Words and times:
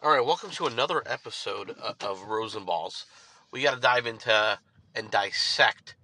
All 0.00 0.12
right, 0.12 0.24
welcome 0.24 0.50
to 0.50 0.66
another 0.66 1.02
episode 1.06 1.70
of 1.70 2.20
Rosenballs. 2.28 3.06
We 3.50 3.62
got 3.62 3.74
to 3.74 3.80
dive 3.80 4.06
into 4.06 4.56
and 4.94 5.10
dissect 5.10 5.96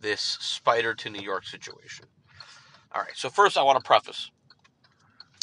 this 0.00 0.20
Spider 0.20 0.94
to 0.94 1.10
New 1.10 1.20
York 1.20 1.44
situation. 1.44 2.06
All 2.94 3.02
right, 3.02 3.10
so 3.16 3.28
first 3.28 3.58
I 3.58 3.64
want 3.64 3.76
to 3.76 3.82
preface 3.84 4.30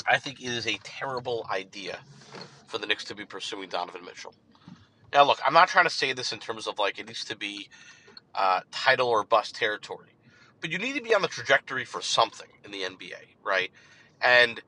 I 0.08 0.20
think 0.20 0.40
it 0.40 0.48
is 0.48 0.68
a 0.68 0.80
terrible 0.84 1.46
idea 1.52 2.00
for 2.68 2.78
the 2.78 2.88
Knicks 2.88 3.04
to 3.06 3.16
be 3.16 3.26
pursuing 3.26 3.68
Donovan 3.68 4.06
Mitchell. 4.06 4.34
Now, 5.12 5.26
look, 5.26 5.42
I'm 5.46 5.54
not 5.54 5.68
trying 5.68 5.84
to 5.84 5.92
say 5.92 6.14
this 6.14 6.32
in 6.32 6.40
terms 6.40 6.68
of 6.68 6.80
like 6.80 6.98
it 6.98 7.08
needs 7.08 7.26
to 7.26 7.36
be 7.36 7.68
uh, 8.34 8.62
title 8.72 9.10
or 9.10 9.26
bust 9.26 9.56
territory, 9.56 10.16
but 10.62 10.70
you 10.72 10.78
need 10.78 10.96
to 10.96 11.02
be 11.02 11.14
on 11.14 11.22
the 11.22 11.28
trajectory 11.28 11.84
for 11.84 12.02
something 12.02 12.48
in 12.64 12.72
the 12.72 12.84
NBA, 12.84 13.36
right? 13.44 13.70
And 14.22 14.62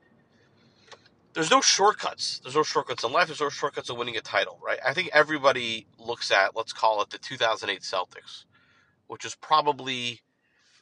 there's 1.34 1.50
no 1.50 1.60
shortcuts. 1.60 2.40
There's 2.42 2.54
no 2.54 2.62
shortcuts 2.62 3.04
in 3.04 3.12
life. 3.12 3.26
There's 3.26 3.40
no 3.40 3.48
shortcuts 3.48 3.90
of 3.90 3.98
winning 3.98 4.16
a 4.16 4.20
title, 4.20 4.58
right? 4.64 4.78
I 4.86 4.94
think 4.94 5.10
everybody 5.12 5.86
looks 5.98 6.30
at, 6.30 6.56
let's 6.56 6.72
call 6.72 7.02
it 7.02 7.10
the 7.10 7.18
2008 7.18 7.82
Celtics, 7.82 8.44
which 9.08 9.24
is 9.24 9.34
probably 9.34 10.20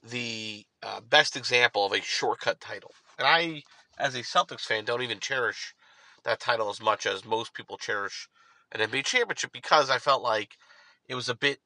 the 0.02 0.64
uh, 0.82 1.00
best 1.00 1.36
example 1.36 1.86
of 1.86 1.92
a 1.92 2.02
shortcut 2.02 2.60
title. 2.60 2.92
And 3.18 3.26
I, 3.26 3.62
as 3.98 4.14
a 4.14 4.20
Celtics 4.20 4.60
fan, 4.60 4.84
don't 4.84 5.02
even 5.02 5.20
cherish 5.20 5.74
that 6.24 6.38
title 6.38 6.68
as 6.68 6.80
much 6.80 7.06
as 7.06 7.24
most 7.24 7.54
people 7.54 7.78
cherish 7.78 8.28
an 8.72 8.80
NBA 8.80 9.04
championship 9.04 9.52
because 9.52 9.90
I 9.90 9.98
felt 9.98 10.22
like 10.22 10.56
it 11.08 11.14
was 11.14 11.28
a 11.28 11.34
bit 11.34 11.60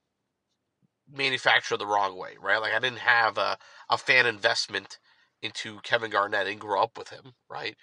manufactured 1.12 1.78
the 1.78 1.86
wrong 1.86 2.16
way, 2.16 2.34
right? 2.40 2.60
Like 2.60 2.72
I 2.72 2.78
didn't 2.78 2.98
have 2.98 3.38
a, 3.38 3.58
a 3.90 3.98
fan 3.98 4.26
investment 4.26 4.98
into 5.42 5.80
Kevin 5.82 6.10
Garnett 6.10 6.46
and 6.46 6.60
grow 6.60 6.82
up 6.82 6.98
with 6.98 7.10
him, 7.10 7.34
right? 7.48 7.76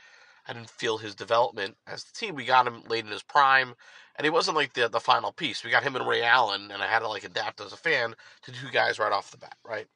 I 0.47 0.53
didn't 0.53 0.70
feel 0.70 0.97
his 0.97 1.15
development 1.15 1.77
as 1.88 2.03
the 2.03 2.13
team. 2.13 2.35
We 2.35 2.45
got 2.45 2.67
him 2.67 2.83
late 2.89 3.05
in 3.05 3.11
his 3.11 3.23
prime, 3.23 3.75
and 4.15 4.25
he 4.25 4.29
wasn't 4.29 4.57
like 4.57 4.73
the 4.73 4.89
the 4.89 4.99
final 4.99 5.31
piece. 5.31 5.63
We 5.63 5.71
got 5.71 5.83
him 5.83 5.95
and 5.95 6.08
Ray 6.08 6.23
Allen, 6.23 6.72
and 6.72 6.81
I 6.81 6.88
had 6.88 6.99
to 6.99 7.08
like 7.08 7.23
adapt 7.23 7.61
as 7.61 7.73
a 7.73 7.77
fan 7.77 8.16
to 8.44 8.52
two 8.52 8.69
guys 8.71 8.99
right 8.99 9.11
off 9.11 9.31
the 9.31 9.38
bat, 9.38 9.55
right? 9.67 9.88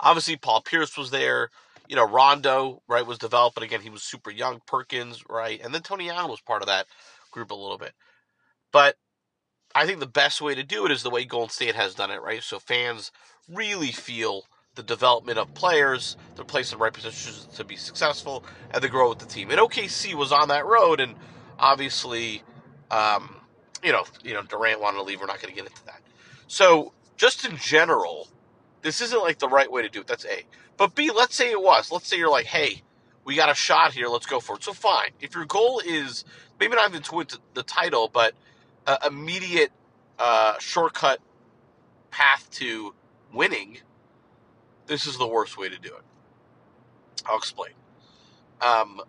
Obviously, 0.00 0.36
Paul 0.36 0.62
Pierce 0.62 0.96
was 0.96 1.10
there. 1.10 1.50
You 1.88 1.96
know, 1.96 2.06
Rondo, 2.06 2.82
right, 2.86 3.06
was 3.06 3.18
developed, 3.18 3.54
but 3.54 3.64
again, 3.64 3.80
he 3.80 3.90
was 3.90 4.02
super 4.02 4.30
young. 4.30 4.60
Perkins, 4.66 5.24
right, 5.28 5.60
and 5.62 5.74
then 5.74 5.82
Tony 5.82 6.10
Allen 6.10 6.30
was 6.30 6.40
part 6.40 6.62
of 6.62 6.68
that 6.68 6.86
group 7.30 7.50
a 7.50 7.54
little 7.54 7.78
bit. 7.78 7.92
But 8.72 8.96
I 9.74 9.86
think 9.86 10.00
the 10.00 10.06
best 10.06 10.40
way 10.40 10.54
to 10.54 10.62
do 10.62 10.84
it 10.86 10.92
is 10.92 11.02
the 11.02 11.10
way 11.10 11.24
Golden 11.24 11.50
State 11.50 11.74
has 11.74 11.94
done 11.94 12.10
it, 12.10 12.22
right? 12.22 12.42
So 12.42 12.58
fans 12.58 13.10
really 13.48 13.92
feel 13.92 14.44
the 14.78 14.82
development 14.84 15.38
of 15.38 15.52
players, 15.54 16.16
they're 16.36 16.44
placed 16.44 16.72
in 16.72 16.78
the 16.78 16.84
right 16.84 16.92
positions 16.92 17.48
to 17.56 17.64
be 17.64 17.74
successful, 17.74 18.44
and 18.70 18.82
they 18.82 18.88
grow 18.88 19.08
with 19.08 19.18
the 19.18 19.26
team. 19.26 19.50
And 19.50 19.58
OKC 19.58 20.14
was 20.14 20.30
on 20.30 20.48
that 20.48 20.64
road, 20.64 21.00
and 21.00 21.16
obviously, 21.58 22.44
um, 22.92 23.34
you 23.82 23.90
know, 23.90 24.04
you 24.22 24.34
know, 24.34 24.42
Durant 24.42 24.80
wanted 24.80 24.98
to 24.98 25.02
leave. 25.02 25.20
We're 25.20 25.26
not 25.26 25.42
going 25.42 25.52
to 25.52 25.60
get 25.60 25.68
into 25.68 25.84
that. 25.86 26.00
So, 26.46 26.92
just 27.16 27.44
in 27.44 27.56
general, 27.56 28.28
this 28.82 29.00
isn't 29.00 29.20
like 29.20 29.40
the 29.40 29.48
right 29.48 29.70
way 29.70 29.82
to 29.82 29.88
do 29.88 30.00
it. 30.00 30.06
That's 30.06 30.24
A. 30.24 30.44
But 30.76 30.94
B, 30.94 31.10
let's 31.10 31.34
say 31.34 31.50
it 31.50 31.60
was. 31.60 31.90
Let's 31.90 32.06
say 32.06 32.16
you're 32.16 32.30
like, 32.30 32.46
hey, 32.46 32.82
we 33.24 33.34
got 33.34 33.50
a 33.50 33.54
shot 33.54 33.92
here. 33.92 34.06
Let's 34.06 34.26
go 34.26 34.38
for 34.38 34.56
it. 34.56 34.62
So 34.62 34.72
fine. 34.72 35.10
If 35.20 35.34
your 35.34 35.44
goal 35.44 35.82
is 35.84 36.24
maybe 36.60 36.76
not 36.76 36.88
even 36.88 37.02
to 37.02 37.14
win 37.16 37.26
the 37.54 37.64
title, 37.64 38.08
but 38.12 38.34
uh, 38.86 38.98
immediate 39.04 39.72
uh, 40.20 40.56
shortcut 40.60 41.18
path 42.12 42.48
to 42.52 42.94
winning, 43.34 43.78
this 44.88 45.06
is 45.06 45.18
the 45.18 45.26
worst 45.26 45.56
way 45.56 45.68
to 45.68 45.78
do 45.78 45.88
it. 45.88 46.02
I'll 47.26 47.38
explain. 47.38 47.72
Um, 48.60 49.00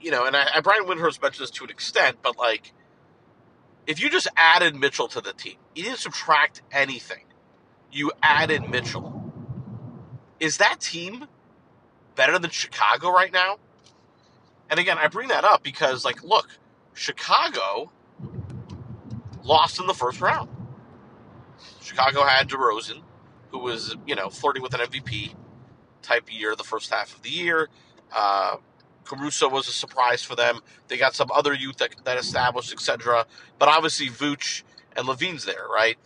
you 0.00 0.10
know, 0.10 0.24
and 0.24 0.36
I, 0.36 0.46
I 0.56 0.60
Brian 0.60 0.84
Windhorst 0.84 1.20
mentioned 1.20 1.44
this 1.44 1.50
to 1.50 1.64
an 1.64 1.70
extent, 1.70 2.18
but 2.22 2.38
like, 2.38 2.72
if 3.86 4.00
you 4.00 4.08
just 4.08 4.28
added 4.36 4.74
Mitchell 4.74 5.08
to 5.08 5.20
the 5.20 5.32
team, 5.32 5.56
you 5.74 5.82
didn't 5.82 5.98
subtract 5.98 6.62
anything. 6.70 7.24
You 7.90 8.12
added 8.22 8.68
Mitchell. 8.70 9.32
Is 10.40 10.58
that 10.58 10.80
team 10.80 11.26
better 12.14 12.38
than 12.38 12.50
Chicago 12.50 13.10
right 13.10 13.32
now? 13.32 13.58
And 14.70 14.80
again, 14.80 14.98
I 14.98 15.08
bring 15.08 15.28
that 15.28 15.44
up 15.44 15.62
because, 15.62 16.04
like, 16.04 16.22
look, 16.22 16.48
Chicago 16.94 17.92
lost 19.44 19.80
in 19.80 19.86
the 19.86 19.94
first 19.94 20.20
round. 20.20 20.48
Chicago 21.82 22.24
had 22.24 22.48
DeRozan, 22.48 23.02
who 23.52 23.58
was, 23.58 23.94
you 24.06 24.16
know, 24.16 24.28
flirting 24.28 24.62
with 24.62 24.74
an 24.74 24.80
MVP 24.80 25.34
type 26.02 26.32
year 26.32 26.56
the 26.56 26.64
first 26.64 26.90
half 26.90 27.14
of 27.14 27.22
the 27.22 27.30
year. 27.30 27.68
Uh, 28.14 28.56
Caruso 29.04 29.48
was 29.48 29.68
a 29.68 29.72
surprise 29.72 30.22
for 30.22 30.34
them. 30.34 30.60
They 30.88 30.96
got 30.96 31.14
some 31.14 31.30
other 31.32 31.52
youth 31.52 31.76
that, 31.76 31.94
that 32.04 32.18
established, 32.18 32.72
etc. 32.72 33.26
But 33.58 33.68
obviously, 33.68 34.08
Vooch 34.08 34.62
and 34.96 35.06
LaVine's 35.06 35.44
there, 35.44 35.66
right? 35.72 35.96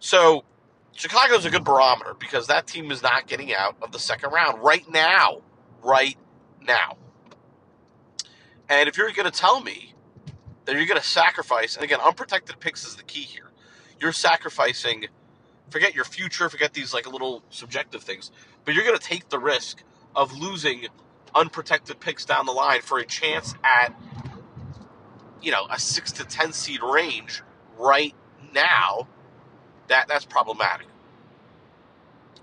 So 0.00 0.44
Chicago's 0.92 1.44
a 1.44 1.50
good 1.50 1.64
barometer 1.64 2.14
because 2.14 2.46
that 2.46 2.66
team 2.66 2.90
is 2.90 3.02
not 3.02 3.26
getting 3.26 3.52
out 3.52 3.76
of 3.82 3.92
the 3.92 3.98
second 3.98 4.30
round 4.30 4.62
right 4.62 4.88
now. 4.90 5.42
Right 5.82 6.16
now. 6.62 6.96
And 8.68 8.88
if 8.88 8.96
you're 8.96 9.12
going 9.12 9.30
to 9.30 9.38
tell 9.38 9.60
me 9.60 9.94
that 10.64 10.74
you're 10.74 10.86
going 10.86 11.00
to 11.00 11.06
sacrifice, 11.06 11.74
and 11.76 11.84
again, 11.84 12.00
unprotected 12.00 12.58
picks 12.60 12.86
is 12.86 12.96
the 12.96 13.02
key 13.02 13.22
here. 13.22 13.50
You're 14.00 14.12
sacrificing 14.12 15.06
forget 15.70 15.94
your 15.94 16.04
future, 16.04 16.48
forget 16.48 16.72
these 16.72 16.94
like 16.94 17.10
little 17.10 17.42
subjective 17.50 18.02
things, 18.02 18.30
but 18.64 18.74
you're 18.74 18.84
going 18.84 18.98
to 18.98 19.04
take 19.04 19.28
the 19.28 19.38
risk 19.38 19.82
of 20.14 20.36
losing 20.36 20.86
unprotected 21.34 21.98
picks 22.00 22.24
down 22.24 22.46
the 22.46 22.52
line 22.52 22.80
for 22.80 22.98
a 22.98 23.04
chance 23.04 23.54
at 23.64 23.92
you 25.42 25.50
know 25.50 25.66
a 25.70 25.78
six 25.78 26.12
to 26.12 26.24
ten 26.24 26.52
seed 26.52 26.80
range 26.82 27.42
right 27.78 28.14
now. 28.52 29.08
That 29.88 30.08
that's 30.08 30.24
problematic. 30.24 30.86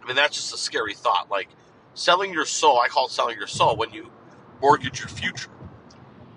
I 0.01 0.07
mean, 0.07 0.15
that's 0.15 0.35
just 0.35 0.53
a 0.53 0.57
scary 0.57 0.93
thought. 0.93 1.29
Like 1.29 1.49
selling 1.93 2.33
your 2.33 2.45
soul, 2.45 2.79
I 2.79 2.87
call 2.87 3.05
it 3.07 3.11
selling 3.11 3.37
your 3.37 3.47
soul 3.47 3.75
when 3.75 3.91
you 3.91 4.11
mortgage 4.61 4.99
your 4.99 5.09
future, 5.09 5.51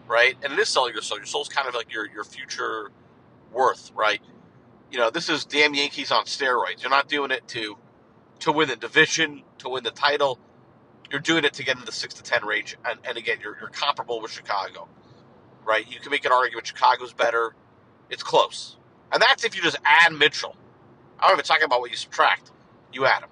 right? 0.06 0.36
And 0.42 0.52
it 0.52 0.58
is 0.58 0.68
selling 0.68 0.92
your 0.92 1.02
soul. 1.02 1.18
Your 1.18 1.26
soul's 1.26 1.48
kind 1.48 1.68
of 1.68 1.74
like 1.74 1.92
your 1.92 2.08
your 2.10 2.24
future 2.24 2.90
worth, 3.52 3.90
right? 3.94 4.20
You 4.94 5.00
know, 5.00 5.10
this 5.10 5.28
is 5.28 5.44
damn 5.44 5.74
Yankees 5.74 6.12
on 6.12 6.24
steroids. 6.24 6.80
You're 6.80 6.90
not 6.90 7.08
doing 7.08 7.32
it 7.32 7.48
to 7.48 7.76
to 8.38 8.52
win 8.52 8.68
the 8.68 8.76
division, 8.76 9.42
to 9.58 9.68
win 9.68 9.82
the 9.82 9.90
title. 9.90 10.38
You're 11.10 11.20
doing 11.20 11.44
it 11.44 11.52
to 11.54 11.64
get 11.64 11.76
in 11.76 11.84
the 11.84 11.90
six 11.90 12.14
to 12.14 12.22
ten 12.22 12.46
range, 12.46 12.76
and, 12.84 13.00
and 13.02 13.18
again, 13.18 13.38
you're, 13.42 13.56
you're 13.58 13.70
comparable 13.70 14.20
with 14.20 14.30
Chicago, 14.30 14.86
right? 15.64 15.84
You 15.90 15.98
can 15.98 16.12
make 16.12 16.24
an 16.24 16.30
argument 16.30 16.68
Chicago's 16.68 17.12
better. 17.12 17.56
It's 18.08 18.22
close, 18.22 18.76
and 19.12 19.20
that's 19.20 19.44
if 19.44 19.56
you 19.56 19.62
just 19.62 19.78
add 19.84 20.12
Mitchell. 20.12 20.54
I'm 21.18 21.30
not 21.30 21.32
even 21.32 21.44
talking 21.44 21.64
about 21.64 21.80
what 21.80 21.90
you 21.90 21.96
subtract. 21.96 22.52
You 22.92 23.06
add 23.06 23.24
him. 23.24 23.30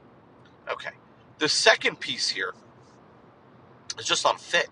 Okay. 0.69 0.91
The 1.39 1.49
second 1.49 2.01
piece 2.01 2.29
here 2.29 2.55
is 4.01 4.05
just 4.05 4.27
on 4.27 4.37
fit. 4.37 4.69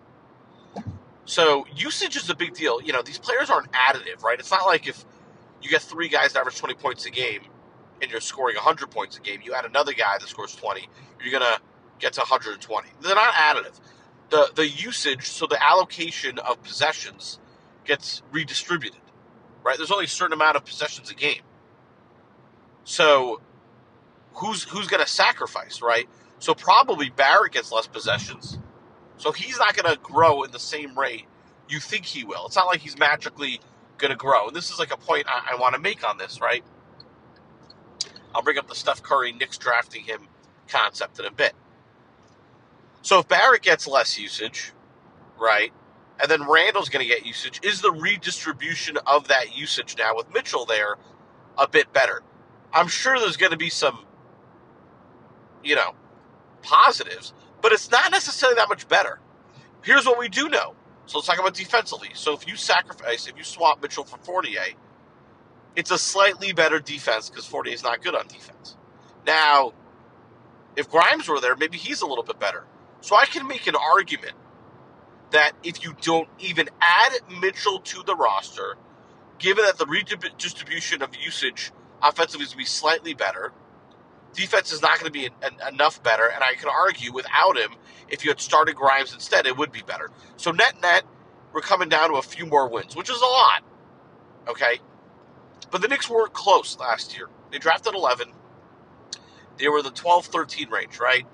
So 1.25 1.67
usage 1.77 2.17
is 2.17 2.29
a 2.31 2.35
big 2.35 2.55
deal. 2.55 2.83
You 2.83 2.93
know, 2.93 3.03
these 3.03 3.19
players 3.19 3.49
aren't 3.49 3.71
additive, 3.71 4.25
right? 4.25 4.41
It's 4.41 4.51
not 4.51 4.67
like 4.67 4.89
if 4.89 5.05
you 5.63 5.69
get 5.69 5.83
three 5.83 6.09
guys 6.09 6.33
that 6.33 6.41
average 6.41 6.59
20 6.59 6.75
points 6.75 7.07
a 7.07 7.11
game 7.11 7.43
and 8.03 8.11
you're 8.11 8.21
scoring 8.21 8.57
100 8.57 8.91
points 8.91 9.19
a 9.19 9.21
game, 9.21 9.41
you 9.45 9.55
add 9.55 9.65
another 9.65 9.93
guy 9.93 10.17
that 10.19 10.29
scores 10.29 10.55
20, 10.55 10.89
you're 11.23 11.39
going 11.39 11.53
to 11.53 11.61
get 11.99 12.15
to 12.15 12.21
120. 12.21 12.89
They're 13.03 13.15
not 13.15 13.35
additive. 13.35 13.79
The, 14.31 14.51
the 14.55 14.67
usage, 14.67 15.27
so 15.29 15.47
the 15.47 15.63
allocation 15.63 16.39
of 16.39 16.63
possessions 16.63 17.39
gets 17.85 18.23
redistributed, 18.33 19.01
right? 19.65 19.77
There's 19.77 19.91
only 19.91 20.07
a 20.07 20.09
certain 20.09 20.33
amount 20.33 20.57
of 20.57 20.65
possessions 20.65 21.11
a 21.11 21.15
game. 21.15 21.43
So 22.85 23.41
who's 24.35 24.63
who's 24.63 24.87
going 24.87 25.03
to 25.05 25.11
sacrifice, 25.11 25.83
right? 25.83 26.09
So 26.39 26.55
probably 26.55 27.11
Barrett 27.11 27.53
gets 27.53 27.71
less 27.71 27.87
possessions. 27.87 28.59
So 29.19 29.33
he's 29.33 29.59
not 29.59 29.77
going 29.77 29.93
to 29.95 30.01
grow 30.01 30.45
in 30.45 30.51
the 30.53 30.59
same 30.59 30.99
rate 30.99 31.27
you 31.71 31.81
think 31.81 32.05
he 32.05 32.25
will. 32.25 32.47
It's 32.47 32.57
not 32.57 32.67
like 32.67 32.81
he's 32.81 32.99
magically 32.99 33.61
going 34.01 34.11
to 34.11 34.17
grow. 34.17 34.49
And 34.49 34.57
this 34.57 34.71
is 34.71 34.79
like 34.79 34.93
a 34.93 34.97
point 34.97 35.27
I, 35.29 35.53
I 35.53 35.61
want 35.61 35.75
to 35.75 35.81
make 35.81 36.09
on 36.09 36.19
this, 36.19 36.41
right? 36.41 36.65
I'll 38.35 38.43
bring 38.43 38.59
up 38.59 38.69
the 38.69 38.75
Steph 38.75 39.03
Curry 39.03 39.33
Knicks 39.33 39.59
drafting 39.59 40.05
him 40.05 40.29
concept 40.69 41.19
in 41.19 41.27
a 41.27 41.31
bit. 41.31 41.53
So 43.03 43.19
if 43.21 43.29
Barrett 43.29 43.63
gets 43.63 43.87
less 43.87 44.19
usage, 44.19 44.73
right, 45.39 45.73
and 46.21 46.31
then 46.31 46.49
Randle's 46.49 46.89
going 46.89 47.07
to 47.07 47.13
get 47.13 47.25
usage, 47.25 47.61
is 47.63 47.81
the 47.81 47.91
redistribution 47.91 48.99
of 49.07 49.29
that 49.29 49.57
usage 49.57 49.97
now 49.99 50.15
with 50.15 50.33
Mitchell 50.33 50.67
there 50.67 50.97
a 51.57 51.67
bit 51.67 51.93
better? 51.93 52.23
I'm 52.73 52.89
sure 52.89 53.19
there's 53.19 53.37
going 53.39 53.53
to 53.53 53.59
be 53.59 53.71
some, 53.71 54.05
you 55.65 55.77
know, 55.77 55.95
positives, 56.63 57.33
but 57.63 57.73
it's 57.73 57.91
not 57.91 58.13
necessarily 58.13 58.57
that 58.57 58.69
much 58.69 58.87
better. 58.87 59.19
Here's 59.83 60.07
what 60.07 60.19
we 60.19 60.29
do 60.29 60.49
know 60.49 60.75
so 61.11 61.19
let's 61.19 61.27
talk 61.27 61.41
about 61.41 61.55
defensively. 61.55 62.11
So 62.15 62.35
if 62.35 62.47
you 62.47 62.55
sacrifice, 62.55 63.27
if 63.27 63.37
you 63.37 63.43
swap 63.43 63.83
Mitchell 63.83 64.05
for 64.05 64.17
Fournier, 64.19 64.77
it's 65.75 65.91
a 65.91 65.99
slightly 65.99 66.53
better 66.53 66.79
defense 66.79 67.29
because 67.29 67.45
Fournier 67.47 67.75
is 67.75 67.83
not 67.83 68.01
good 68.01 68.15
on 68.15 68.29
defense. 68.29 68.77
Now, 69.27 69.73
if 70.77 70.89
Grimes 70.89 71.27
were 71.27 71.41
there, 71.41 71.57
maybe 71.57 71.79
he's 71.79 72.03
a 72.03 72.07
little 72.07 72.23
bit 72.23 72.39
better. 72.39 72.63
So 73.01 73.17
I 73.17 73.27
can 73.27 73.49
make 73.49 73.67
an 73.67 73.75
argument 73.75 74.35
that 75.33 75.55
if 75.65 75.83
you 75.83 75.97
don't 76.01 76.29
even 76.39 76.69
add 76.81 77.13
Mitchell 77.41 77.81
to 77.81 78.05
the 78.05 78.15
roster, 78.15 78.77
given 79.41 79.65
that 79.65 79.79
the 79.79 79.87
redistribution 79.87 81.03
of 81.03 81.17
usage 81.17 81.73
offensively 82.05 82.45
is 82.45 82.51
going 82.51 82.53
to 82.53 82.57
be 82.59 82.65
slightly 82.67 83.15
better, 83.15 83.51
defense 84.33 84.73
is 84.73 84.83
not 84.83 84.99
going 84.99 85.07
to 85.07 85.13
be 85.13 85.27
an, 85.27 85.73
enough 85.73 86.03
better. 86.03 86.27
And 86.29 86.43
I 86.43 86.55
can 86.55 86.69
argue 86.69 87.13
without 87.13 87.57
him, 87.57 87.71
if 88.09 88.25
you 88.25 88.31
had 88.31 88.41
started 88.41 88.77
Grimes 88.77 89.13
instead, 89.13 89.47
it 89.47 89.57
would 89.57 89.73
be 89.73 89.83
better. 89.83 90.11
So 90.37 90.51
net 90.51 90.81
net, 90.81 91.05
we're 91.53 91.61
coming 91.61 91.89
down 91.89 92.11
to 92.11 92.17
a 92.17 92.23
few 92.23 92.47
more 92.47 92.69
wins, 92.69 92.97
which 92.97 93.11
is 93.11 93.21
a 93.21 93.27
lot. 93.27 93.63
Okay, 94.49 94.81
but 95.71 95.83
the 95.83 95.89
Knicks 95.89 96.09
weren't 96.09 96.33
close 96.33 96.79
last 96.79 97.17
year. 97.17 97.29
They 97.51 97.59
drafted 97.59 97.95
11. 97.95 98.33
They 99.59 99.69
were 99.69 99.83
the 99.83 99.91
12-13 99.91 100.71
range, 100.71 100.99
right? 100.99 101.27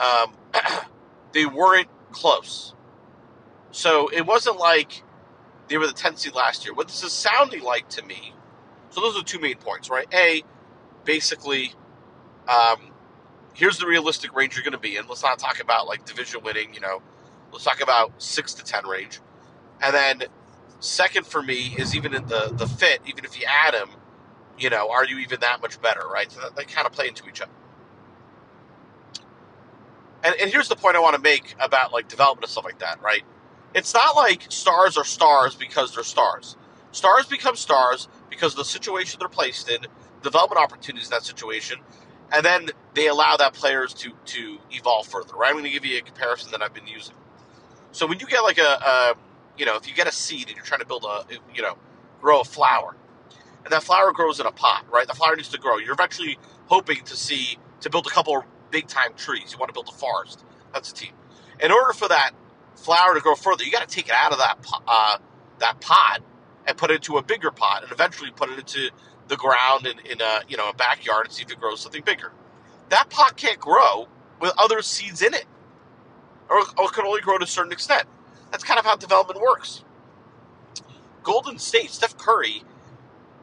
Um, 0.00 0.34
they 1.32 1.46
weren't 1.46 1.88
close. 2.10 2.74
So 3.70 4.08
it 4.08 4.26
wasn't 4.26 4.58
like 4.58 5.02
they 5.68 5.78
were 5.78 5.86
the 5.86 5.94
10th 5.94 6.18
seed 6.18 6.34
last 6.34 6.64
year. 6.64 6.74
What 6.74 6.88
this 6.88 7.02
is 7.02 7.12
sounding 7.12 7.62
like 7.62 7.88
to 7.90 8.02
me, 8.04 8.34
so 8.90 9.00
those 9.00 9.16
are 9.16 9.22
two 9.22 9.38
main 9.38 9.56
points, 9.56 9.88
right? 9.88 10.06
A, 10.12 10.42
basically, 11.04 11.74
um, 12.48 12.92
here's 13.54 13.78
the 13.78 13.86
realistic 13.86 14.34
range 14.34 14.56
you're 14.56 14.64
going 14.64 14.72
to 14.72 14.78
be 14.78 14.96
in. 14.96 15.06
Let's 15.06 15.22
not 15.22 15.38
talk 15.38 15.60
about 15.60 15.86
like 15.86 16.04
division 16.04 16.42
winning, 16.42 16.74
you 16.74 16.80
know, 16.80 17.02
let's 17.52 17.64
talk 17.64 17.82
about 17.82 18.22
6 18.22 18.54
to 18.54 18.64
10 18.64 18.86
range. 18.86 19.20
And 19.82 19.94
then 19.94 20.22
second 20.80 21.26
for 21.26 21.42
me 21.42 21.74
is 21.78 21.94
even 21.94 22.14
in 22.14 22.26
the, 22.26 22.52
the 22.54 22.66
fit, 22.66 23.00
even 23.06 23.24
if 23.24 23.38
you 23.38 23.46
add 23.48 23.74
him, 23.74 23.88
you 24.58 24.70
know, 24.70 24.90
are 24.90 25.04
you 25.04 25.18
even 25.18 25.40
that 25.40 25.60
much 25.60 25.80
better, 25.80 26.02
right? 26.06 26.30
So 26.30 26.40
they 26.56 26.64
kind 26.64 26.86
of 26.86 26.92
play 26.92 27.08
into 27.08 27.28
each 27.28 27.40
other. 27.40 27.52
And, 30.24 30.34
and 30.40 30.50
here's 30.50 30.68
the 30.68 30.76
point 30.76 30.96
I 30.96 31.00
want 31.00 31.16
to 31.16 31.22
make 31.22 31.54
about 31.58 31.92
like 31.92 32.08
development 32.08 32.44
and 32.44 32.50
stuff 32.50 32.64
like 32.64 32.78
that, 32.78 33.02
right? 33.02 33.22
It's 33.74 33.94
not 33.94 34.16
like 34.16 34.46
stars 34.50 34.96
are 34.96 35.04
stars 35.04 35.54
because 35.54 35.94
they're 35.94 36.04
stars. 36.04 36.56
Stars 36.92 37.26
become 37.26 37.56
stars 37.56 38.08
because 38.30 38.52
of 38.52 38.58
the 38.58 38.64
situation 38.64 39.18
they're 39.18 39.28
placed 39.28 39.68
in, 39.70 39.86
development 40.22 40.60
opportunities 40.60 41.08
in 41.08 41.10
that 41.10 41.24
situation, 41.24 41.78
and 42.32 42.44
then 42.44 42.68
they 42.94 43.08
allow 43.08 43.36
that 43.36 43.54
players 43.54 43.94
to 43.94 44.12
to 44.26 44.58
evolve 44.70 45.06
further. 45.06 45.34
Right? 45.34 45.48
I'm 45.48 45.54
going 45.54 45.64
to 45.64 45.70
give 45.70 45.84
you 45.84 45.98
a 45.98 46.02
comparison 46.02 46.50
that 46.52 46.62
I've 46.62 46.74
been 46.74 46.86
using. 46.86 47.14
So 47.92 48.06
when 48.06 48.18
you 48.20 48.26
get 48.26 48.40
like 48.40 48.58
a, 48.58 48.62
a 48.62 49.14
you 49.56 49.66
know, 49.66 49.76
if 49.76 49.86
you 49.86 49.94
get 49.94 50.06
a 50.06 50.12
seed 50.12 50.48
and 50.48 50.56
you're 50.56 50.64
trying 50.64 50.80
to 50.80 50.86
build 50.86 51.04
a, 51.04 51.24
you 51.54 51.62
know, 51.62 51.76
grow 52.20 52.40
a 52.40 52.44
flower, 52.44 52.96
and 53.64 53.72
that 53.72 53.82
flower 53.82 54.12
grows 54.12 54.40
in 54.40 54.46
a 54.46 54.52
pot, 54.52 54.84
right? 54.90 55.06
The 55.06 55.14
flower 55.14 55.36
needs 55.36 55.50
to 55.50 55.58
grow. 55.58 55.78
You're 55.78 55.92
eventually 55.92 56.38
hoping 56.66 57.04
to 57.04 57.16
see 57.16 57.58
to 57.80 57.90
build 57.90 58.06
a 58.06 58.10
couple 58.10 58.44
big 58.70 58.86
time 58.86 59.14
trees. 59.16 59.52
You 59.52 59.58
want 59.58 59.68
to 59.68 59.74
build 59.74 59.88
a 59.88 59.92
forest. 59.96 60.44
That's 60.72 60.90
a 60.90 60.94
team. 60.94 61.12
In 61.60 61.70
order 61.70 61.92
for 61.92 62.08
that 62.08 62.32
flower 62.74 63.14
to 63.14 63.20
grow 63.20 63.34
further, 63.34 63.64
you 63.64 63.70
got 63.70 63.86
to 63.86 63.94
take 63.94 64.08
it 64.08 64.14
out 64.14 64.32
of 64.32 64.38
that 64.38 64.58
uh, 64.88 65.18
that 65.58 65.80
pot 65.80 66.22
and 66.66 66.76
put 66.76 66.90
it 66.90 66.94
into 66.94 67.18
a 67.18 67.22
bigger 67.22 67.50
pot, 67.50 67.82
and 67.82 67.92
eventually 67.92 68.30
put 68.30 68.50
it 68.50 68.58
into 68.58 68.90
the 69.32 69.38
ground 69.38 69.86
in, 69.86 69.98
in 70.00 70.20
a 70.20 70.42
you 70.46 70.58
know 70.58 70.68
a 70.68 70.74
backyard 70.74 71.24
and 71.24 71.34
see 71.34 71.42
if 71.42 71.50
it 71.50 71.58
grows 71.58 71.80
something 71.80 72.02
bigger. 72.04 72.32
That 72.90 73.08
pot 73.08 73.34
can't 73.36 73.58
grow 73.58 74.06
with 74.40 74.52
other 74.58 74.82
seeds 74.82 75.22
in 75.22 75.32
it, 75.32 75.46
or, 76.50 76.60
or 76.78 76.90
can 76.90 77.06
only 77.06 77.22
grow 77.22 77.38
to 77.38 77.44
a 77.44 77.46
certain 77.46 77.72
extent. 77.72 78.04
That's 78.50 78.62
kind 78.62 78.78
of 78.78 78.84
how 78.84 78.96
development 78.96 79.40
works. 79.40 79.84
Golden 81.22 81.58
State, 81.58 81.90
Steph 81.90 82.18
Curry, 82.18 82.62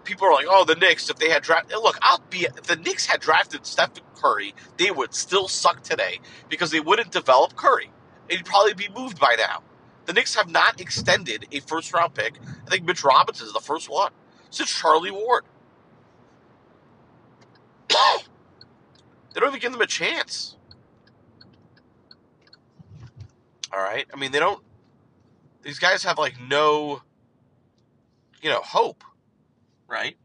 people 0.04 0.28
are 0.28 0.34
like, 0.34 0.46
oh, 0.48 0.64
the 0.64 0.76
Knicks, 0.76 1.10
if 1.10 1.18
they 1.18 1.30
had 1.30 1.42
drafted, 1.42 1.78
look, 1.78 1.98
I'll 2.04 2.22
be, 2.30 2.42
if 2.42 2.64
the 2.64 2.76
Knicks 2.76 3.08
had 3.08 3.20
drafted 3.22 3.66
Steph 3.66 3.94
Curry, 4.16 4.54
they 4.78 4.92
would 4.92 5.16
still 5.16 5.48
suck 5.48 5.82
today 5.82 6.20
because 6.50 6.70
they 6.70 6.82
wouldn't 6.82 7.12
develop 7.12 7.56
Curry. 7.56 7.90
He'd 8.30 8.46
probably 8.46 8.76
be 8.76 8.90
moved 8.96 9.20
by 9.20 9.36
now. 9.40 9.64
The 10.06 10.14
Knicks 10.14 10.36
have 10.36 10.52
not 10.52 10.80
extended 10.80 11.48
a 11.52 11.62
first 11.62 11.92
round 11.94 12.14
pick. 12.14 12.38
I 12.68 12.70
think 12.70 12.86
Mitch 12.86 13.04
Robinson 13.04 13.48
is 13.48 13.54
the 13.54 13.60
first 13.60 13.90
one 13.90 14.12
since 14.52 14.70
Charlie 14.70 15.12
Ward. 15.12 15.46
they 17.90 18.24
don't 19.34 19.50
even 19.50 19.60
give 19.60 19.72
them 19.72 19.82
a 19.82 19.88
chance. 19.88 20.56
All 23.72 23.80
right. 23.80 24.06
I 24.14 24.18
mean, 24.18 24.32
they 24.32 24.40
don't 24.40 24.64
these 25.62 25.80
guys 25.80 26.04
have 26.04 26.18
like 26.18 26.40
no, 26.42 27.02
you 28.42 28.50
know, 28.50 28.62
hope, 28.62 29.04
right? 29.88 30.16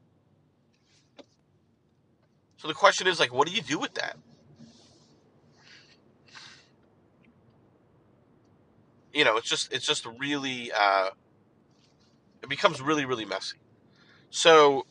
So 2.57 2.69
the 2.69 2.75
question 2.75 3.07
is 3.07 3.21
like, 3.21 3.33
what 3.33 3.47
do 3.47 3.53
you 3.53 3.61
do 3.61 3.79
with 3.79 3.95
that? 3.95 4.17
You 9.13 9.25
know, 9.25 9.37
it's 9.37 9.49
just 9.49 9.73
it's 9.73 9.87
just 9.87 10.07
really 10.19 10.73
uh, 10.73 11.11
it 12.43 12.49
becomes 12.49 12.81
really 12.81 13.05
really 13.05 13.25
messy. 13.25 13.59
So 14.31 14.87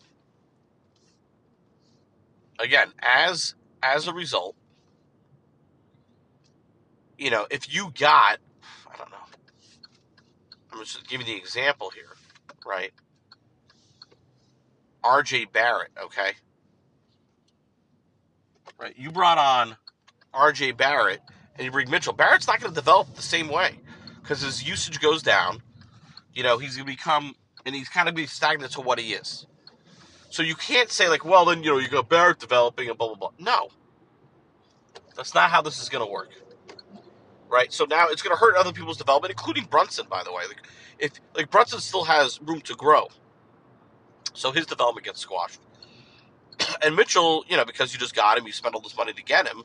again, 2.59 2.93
as 3.01 3.55
as 3.83 4.07
a 4.07 4.13
result, 4.13 4.55
you 7.17 7.29
know, 7.29 7.45
if 7.51 7.73
you 7.73 7.91
got 7.99 8.39
I 8.91 8.97
don't 8.97 9.11
know 9.11 9.17
I'm 10.71 10.79
just 10.79 11.07
giving 11.07 11.27
the 11.27 11.35
example 11.35 11.91
here, 11.91 12.15
right? 12.65 12.91
RJ 15.03 15.51
Barrett, 15.51 15.91
okay? 16.01 16.31
Right, 18.79 18.97
you 18.97 19.11
brought 19.11 19.37
on 19.37 19.77
RJ 20.33 20.77
Barrett 20.77 21.21
and 21.55 21.65
you 21.65 21.71
bring 21.71 21.89
Mitchell. 21.89 22.13
Barrett's 22.13 22.47
not 22.47 22.59
going 22.59 22.71
to 22.71 22.75
develop 22.75 23.13
the 23.15 23.21
same 23.21 23.49
way 23.49 23.79
because 24.21 24.41
his 24.41 24.67
usage 24.67 24.99
goes 24.99 25.21
down. 25.21 25.61
You 26.33 26.43
know, 26.43 26.57
he's 26.57 26.75
going 26.75 26.87
to 26.87 26.91
become, 26.91 27.35
and 27.65 27.75
he's 27.75 27.89
kind 27.89 28.09
of 28.09 28.15
be 28.15 28.25
stagnant 28.25 28.71
to 28.73 28.81
what 28.81 28.99
he 28.99 29.13
is. 29.13 29.45
So 30.33 30.41
you 30.41 30.55
can't 30.55 30.89
say, 30.89 31.09
like, 31.09 31.23
well, 31.25 31.45
then, 31.45 31.63
you 31.63 31.71
know, 31.71 31.77
you 31.77 31.87
got 31.87 32.09
Barrett 32.09 32.39
developing 32.39 32.89
and 32.89 32.97
blah, 32.97 33.07
blah, 33.09 33.15
blah. 33.15 33.31
No. 33.39 33.69
That's 35.15 35.35
not 35.35 35.51
how 35.51 35.61
this 35.61 35.81
is 35.81 35.89
going 35.89 36.05
to 36.05 36.11
work 36.11 36.29
right? 37.53 37.71
So 37.71 37.85
now 37.85 38.07
it's 38.09 38.21
going 38.21 38.35
to 38.35 38.39
hurt 38.39 38.55
other 38.55 38.71
people's 38.73 38.97
development, 38.97 39.31
including 39.31 39.65
Brunson, 39.65 40.07
by 40.09 40.23
the 40.23 40.31
way. 40.31 40.43
Like, 40.47 40.63
if 40.97 41.11
like 41.35 41.51
Brunson 41.51 41.79
still 41.79 42.03
has 42.03 42.41
room 42.41 42.61
to 42.61 42.73
grow, 42.75 43.07
so 44.33 44.51
his 44.51 44.65
development 44.65 45.05
gets 45.05 45.19
squashed. 45.19 45.59
and 46.83 46.95
Mitchell, 46.95 47.45
you 47.47 47.55
know, 47.55 47.65
because 47.65 47.93
you 47.93 47.99
just 47.99 48.15
got 48.15 48.37
him, 48.37 48.47
you 48.47 48.51
spent 48.51 48.73
all 48.73 48.81
this 48.81 48.97
money 48.97 49.13
to 49.13 49.23
get 49.23 49.47
him, 49.47 49.63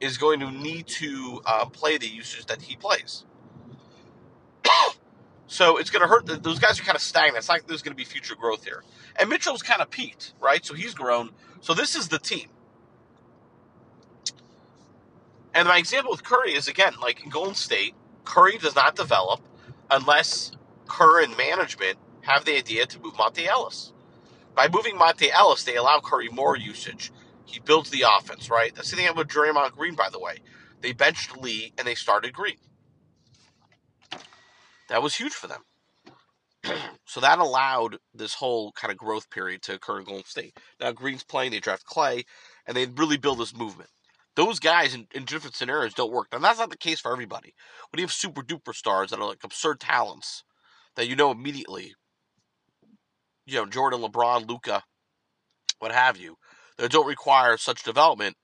is 0.00 0.18
going 0.18 0.40
to 0.40 0.50
need 0.50 0.86
to 0.86 1.40
uh, 1.46 1.64
play 1.66 1.96
the 1.98 2.06
usage 2.06 2.46
that 2.46 2.60
he 2.62 2.76
plays. 2.76 3.24
So 5.50 5.78
it's 5.78 5.90
going 5.90 6.02
to 6.02 6.06
hurt. 6.06 6.44
Those 6.44 6.60
guys 6.60 6.78
are 6.78 6.84
kind 6.84 6.94
of 6.94 7.02
stagnant. 7.02 7.38
It's 7.38 7.48
like 7.48 7.66
there's 7.66 7.82
going 7.82 7.90
to 7.92 7.96
be 7.96 8.04
future 8.04 8.36
growth 8.36 8.62
here. 8.62 8.84
And 9.16 9.28
Mitchell's 9.28 9.64
kind 9.64 9.82
of 9.82 9.90
peaked, 9.90 10.32
right? 10.40 10.64
So 10.64 10.74
he's 10.74 10.94
grown. 10.94 11.30
So 11.60 11.74
this 11.74 11.96
is 11.96 12.06
the 12.06 12.20
team. 12.20 12.48
And 15.52 15.66
my 15.66 15.76
example 15.78 16.12
with 16.12 16.22
Curry 16.22 16.54
is 16.54 16.68
again, 16.68 16.92
like 17.02 17.24
in 17.24 17.30
Golden 17.30 17.56
State, 17.56 17.96
Curry 18.24 18.58
does 18.58 18.76
not 18.76 18.94
develop 18.94 19.40
unless 19.90 20.52
Kerr 20.86 21.24
and 21.24 21.36
management 21.36 21.98
have 22.20 22.44
the 22.44 22.56
idea 22.56 22.86
to 22.86 23.00
move 23.00 23.14
Monta 23.14 23.44
Ellis. 23.44 23.92
By 24.54 24.68
moving 24.68 24.94
Monta 24.94 25.30
Ellis, 25.32 25.64
they 25.64 25.74
allow 25.74 25.98
Curry 25.98 26.28
more 26.28 26.56
usage. 26.56 27.10
He 27.44 27.58
builds 27.58 27.90
the 27.90 28.04
offense, 28.08 28.50
right? 28.50 28.72
That's 28.72 28.92
the 28.92 28.98
thing 28.98 29.08
with 29.16 29.26
Draymond 29.26 29.72
Green, 29.72 29.96
by 29.96 30.10
the 30.10 30.20
way. 30.20 30.36
They 30.80 30.92
benched 30.92 31.36
Lee 31.36 31.72
and 31.76 31.88
they 31.88 31.96
started 31.96 32.32
Green. 32.32 32.56
That 34.90 35.02
was 35.02 35.16
huge 35.16 35.32
for 35.32 35.46
them. 35.46 35.62
so 37.06 37.20
that 37.20 37.38
allowed 37.38 37.96
this 38.12 38.34
whole 38.34 38.72
kind 38.72 38.92
of 38.92 38.98
growth 38.98 39.30
period 39.30 39.62
to 39.62 39.74
occur 39.74 40.00
in 40.00 40.04
Golden 40.04 40.24
State. 40.24 40.58
Now 40.78 40.92
Green's 40.92 41.24
playing, 41.24 41.52
they 41.52 41.60
draft 41.60 41.86
Clay, 41.86 42.24
and 42.66 42.76
they 42.76 42.86
really 42.86 43.16
build 43.16 43.38
this 43.38 43.56
movement 43.56 43.88
those 44.36 44.58
guys 44.58 44.94
in, 44.94 45.06
in 45.14 45.24
different 45.24 45.56
scenarios 45.56 45.94
don't 45.94 46.12
work. 46.12 46.28
And 46.32 46.42
that's 46.42 46.58
not 46.58 46.70
the 46.70 46.76
case 46.76 47.00
for 47.00 47.12
everybody. 47.12 47.54
When 47.90 47.98
you 47.98 48.04
have 48.04 48.12
super 48.12 48.42
duper 48.42 48.74
stars 48.74 49.10
that 49.10 49.20
are 49.20 49.28
like 49.28 49.44
absurd 49.44 49.80
talents 49.80 50.44
that 50.96 51.08
you 51.08 51.16
know 51.16 51.30
immediately, 51.30 51.94
you 53.46 53.54
know, 53.56 53.66
Jordan, 53.66 54.00
LeBron, 54.00 54.48
Luka, 54.48 54.82
what 55.78 55.92
have 55.92 56.16
you, 56.16 56.36
that 56.78 56.90
don't 56.90 57.06
require 57.06 57.56
such 57.56 57.82
development, 57.82 58.36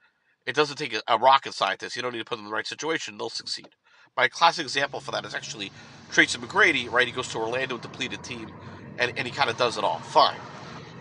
it 0.44 0.54
doesn't 0.54 0.76
take 0.76 0.94
a, 0.94 1.02
a 1.08 1.18
rocket 1.18 1.54
scientist. 1.54 1.96
You 1.96 2.02
don't 2.02 2.12
need 2.12 2.18
to 2.18 2.24
put 2.24 2.36
them 2.36 2.44
in 2.44 2.50
the 2.50 2.54
right 2.54 2.66
situation, 2.66 3.16
they'll 3.16 3.30
succeed. 3.30 3.68
My 4.16 4.28
classic 4.28 4.64
example 4.64 5.00
for 5.00 5.12
that 5.12 5.24
is 5.26 5.34
actually 5.34 5.72
Tracy 6.10 6.38
McGrady, 6.38 6.90
right? 6.90 7.06
He 7.06 7.12
goes 7.12 7.28
to 7.30 7.38
Orlando, 7.38 7.76
with 7.76 7.82
depleted 7.82 8.22
team, 8.22 8.52
and, 8.98 9.12
and 9.16 9.26
he 9.26 9.32
kind 9.32 9.50
of 9.50 9.56
does 9.56 9.76
it 9.78 9.84
all. 9.84 10.00
Fine. 10.00 10.40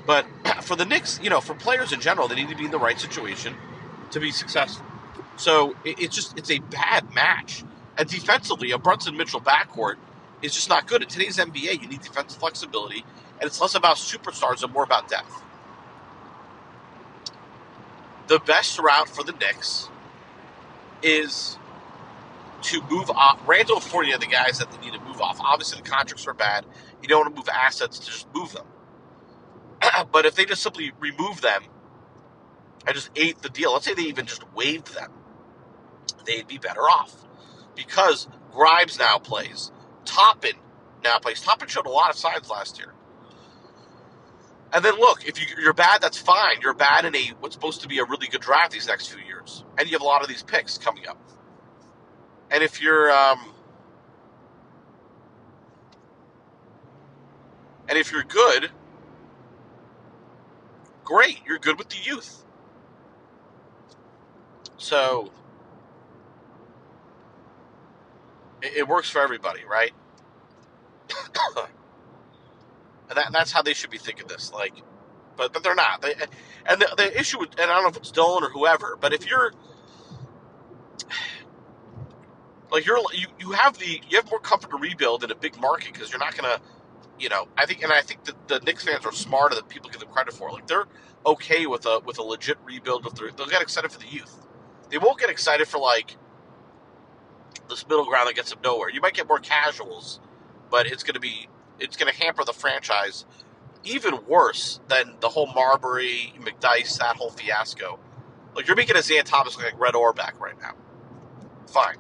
But 0.06 0.28
for 0.64 0.76
the 0.76 0.86
Knicks, 0.86 1.20
you 1.22 1.30
know, 1.30 1.42
for 1.42 1.56
players 1.56 1.94
in 1.94 2.02
general, 2.02 2.28
they 2.28 2.36
need 2.36 2.50
to 2.50 2.56
be 2.56 2.66
in 2.66 2.72
the 2.72 2.80
right 2.80 3.00
situation 3.00 3.58
to 4.12 4.20
be 4.20 4.32
successful. 4.32 4.86
So 5.38 5.78
it, 5.84 6.00
it's 6.00 6.16
just 6.16 6.38
it's 6.38 6.52
a 6.52 6.60
bad 6.60 7.14
match. 7.14 7.66
And 7.98 8.10
defensively, 8.10 8.72
a 8.72 8.80
Brunson 8.80 9.18
Mitchell 9.18 9.42
backcourt 9.42 9.96
is 10.42 10.54
just 10.54 10.70
not 10.70 10.88
good. 10.88 11.04
In 11.04 11.10
today's 11.10 11.38
NBA, 11.38 11.82
you 11.82 11.88
need 11.88 12.02
defensive 12.02 12.40
flexibility, 12.40 13.06
and 13.40 13.48
it's 13.48 13.62
less 13.62 13.76
about 13.76 13.98
superstars 13.98 14.64
and 14.64 14.74
more 14.74 14.84
about 14.84 15.08
depth. 15.10 15.44
The 18.28 18.40
best 18.40 18.80
route 18.80 19.10
for 19.10 19.24
the 19.24 19.34
Knicks 19.34 19.90
is 21.04 21.60
to 22.66 22.82
move 22.90 23.10
off. 23.12 23.42
Randle 23.48 23.78
and 23.78 23.84
Fournier 23.86 24.16
are 24.16 24.20
the 24.20 24.28
guys 24.28 24.60
that 24.60 24.72
they 24.72 24.78
need 24.80 24.94
to 24.94 25.02
move 25.02 25.22
off. 25.22 25.40
Obviously, 25.42 25.82
the 25.82 25.90
contracts 25.90 26.28
are 26.28 26.34
bad. 26.34 26.66
You 27.02 27.08
don't 27.08 27.22
want 27.26 27.36
to 27.36 27.40
move 27.40 27.50
assets 27.50 28.00
to 28.00 28.06
just 28.08 28.28
move 28.34 28.54
them. 28.54 28.66
but 30.12 30.26
if 30.26 30.36
they 30.36 30.46
just 30.46 30.64
simply 30.64 30.92
remove 31.00 31.42
them 31.42 31.64
and 32.88 32.96
just 32.96 33.10
ate 33.16 33.42
the 33.42 33.50
deal, 33.50 33.74
let's 33.74 33.86
say 33.86 33.94
they 33.94 34.04
even 34.04 34.26
just 34.26 34.44
waived 34.54 34.94
them, 34.96 35.12
they'd 36.26 36.48
be 36.48 36.58
better 36.58 36.82
off. 36.82 37.14
Because 37.76 38.28
Grimes 38.54 39.00
now 39.00 39.18
plays. 39.20 39.72
Toppin 40.06 40.54
now 41.04 41.20
plays. 41.20 41.42
Toppin 41.42 41.68
showed 41.68 41.88
a 41.88 41.92
lot 41.92 42.10
of 42.10 42.16
signs 42.18 42.50
last 42.50 42.80
year. 42.80 42.94
And 44.74 44.84
then 44.84 44.96
look, 44.98 45.26
if 45.28 45.40
you, 45.40 45.48
you're 45.62 45.74
bad, 45.74 46.02
that's 46.02 46.18
fine. 46.18 46.58
You're 46.62 46.74
bad 46.74 47.06
in 47.06 47.16
a 47.16 47.28
what's 47.40 47.56
supposed 47.56 47.82
to 47.82 47.88
be 47.88 48.00
a 48.00 48.06
really 48.06 48.28
good 48.28 48.42
draft 48.42 48.72
these 48.74 48.88
next 48.88 49.08
few 49.08 49.24
years, 49.24 49.64
and 49.78 49.88
you 49.88 49.94
have 49.94 50.02
a 50.02 50.06
lot 50.06 50.22
of 50.22 50.28
these 50.28 50.44
picks 50.44 50.78
coming 50.78 51.08
up. 51.08 51.18
And 52.52 52.64
if 52.64 52.82
you're, 52.82 53.12
um, 53.12 53.54
and 57.90 57.98
if 57.98 58.12
you're 58.12 58.24
good, 58.24 58.72
great. 61.04 61.42
You're 61.46 61.60
good 61.60 61.78
with 61.78 61.90
the 61.90 61.98
youth. 62.04 62.44
So 64.78 65.32
it, 68.62 68.78
it 68.78 68.88
works 68.88 69.10
for 69.10 69.22
everybody, 69.22 69.64
right? 69.66 69.92
and 73.10 73.18
that, 73.18 73.32
that's 73.32 73.52
how 73.52 73.62
they 73.62 73.74
should 73.74 73.90
be 73.90 73.98
thinking 73.98 74.28
this. 74.28 74.52
Like, 74.52 74.74
but 75.38 75.54
but 75.54 75.64
they're 75.64 75.76
not. 75.76 76.02
They, 76.02 76.14
and 76.66 76.82
the, 76.82 76.94
the 76.98 77.20
issue, 77.20 77.42
and 77.42 77.52
I 77.60 77.66
don't 77.68 77.84
know 77.84 77.90
if 77.90 77.98
it's 77.98 78.12
Dolan 78.12 78.44
or 78.44 78.50
whoever, 78.50 78.98
but 79.00 79.14
if 79.14 79.28
you're 79.30 79.54
like 82.72 82.86
you're 82.86 83.00
you, 83.14 83.28
you 83.40 83.52
have 83.52 83.78
the 83.78 84.02
you 84.10 84.18
have 84.18 84.30
more 84.30 84.40
comfort 84.40 84.72
to 84.72 84.78
rebuild 84.78 85.24
in 85.24 85.32
a 85.32 85.36
big 85.36 85.60
market 85.60 85.94
because 85.94 86.12
you're 86.12 86.20
not 86.20 86.36
gonna 86.36 86.60
you 87.20 87.30
know 87.30 87.48
I 87.58 87.66
think 87.66 87.84
and 87.84 87.92
I 87.92 88.02
think 88.02 88.24
that 88.26 88.48
the 88.48 88.60
Knicks 88.60 88.84
fans 88.84 89.06
are 89.06 89.12
smarter 89.12 89.56
than 89.56 89.66
people 89.66 89.90
give 89.90 90.00
them 90.00 90.10
credit 90.10 90.34
for. 90.34 90.52
Like 90.52 90.68
they're 90.68 90.86
okay 91.26 91.66
with 91.66 91.86
a 91.86 92.00
with 92.06 92.18
a 92.20 92.24
legit 92.24 92.58
rebuild. 92.64 93.06
If 93.06 93.36
they'll 93.36 93.48
get 93.48 93.62
excited 93.62 93.92
for 93.92 94.00
the 94.00 94.08
youth. 94.08 94.42
They 94.90 94.98
won't 95.00 95.20
get 95.20 95.30
excited 95.30 95.68
for 95.68 95.80
like 95.80 96.16
this 97.70 97.88
middle 97.88 98.06
ground 98.06 98.30
that 98.30 98.36
gets 98.36 98.52
them 98.52 98.60
nowhere. 98.64 98.90
You 98.90 99.02
might 99.02 99.14
get 99.14 99.28
more 99.28 99.40
casuals, 99.40 100.20
but 100.70 100.86
it's 100.86 101.04
to 101.04 101.20
be 101.20 101.48
it's 101.80 101.96
to 101.98 102.12
hamper 102.12 102.44
the 102.44 102.54
franchise 102.54 103.26
even 103.84 104.26
worse 104.28 104.80
than 104.88 105.16
the 105.20 105.30
whole 105.30 105.48
Marbury 105.48 106.34
McDyess 106.40 106.98
that 107.00 107.16
whole 107.18 107.30
fiasco. 107.30 108.00
Like 108.56 108.68
you're 108.68 108.76
making 108.76 108.98
Isiah 108.98 109.24
Thomas 109.24 109.56
look 109.58 109.66
like 109.66 109.80
Red 109.80 109.96
Auerbach 109.96 110.40
right 110.40 110.60
now. 110.60 110.74
Fine. 111.68 111.98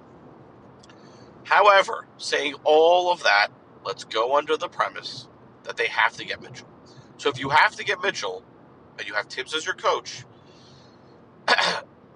However, 1.45 2.07
saying 2.17 2.55
all 2.63 3.11
of 3.11 3.23
that, 3.23 3.49
let's 3.85 4.03
go 4.03 4.35
under 4.35 4.57
the 4.57 4.67
premise 4.67 5.27
that 5.63 5.77
they 5.77 5.87
have 5.87 6.13
to 6.17 6.25
get 6.25 6.41
Mitchell. 6.41 6.67
So 7.17 7.29
if 7.29 7.39
you 7.39 7.49
have 7.49 7.75
to 7.75 7.83
get 7.83 8.01
Mitchell, 8.01 8.43
and 8.97 9.07
you 9.07 9.13
have 9.13 9.27
Thibs 9.27 9.53
as 9.53 9.65
your 9.65 9.75
coach, 9.75 10.25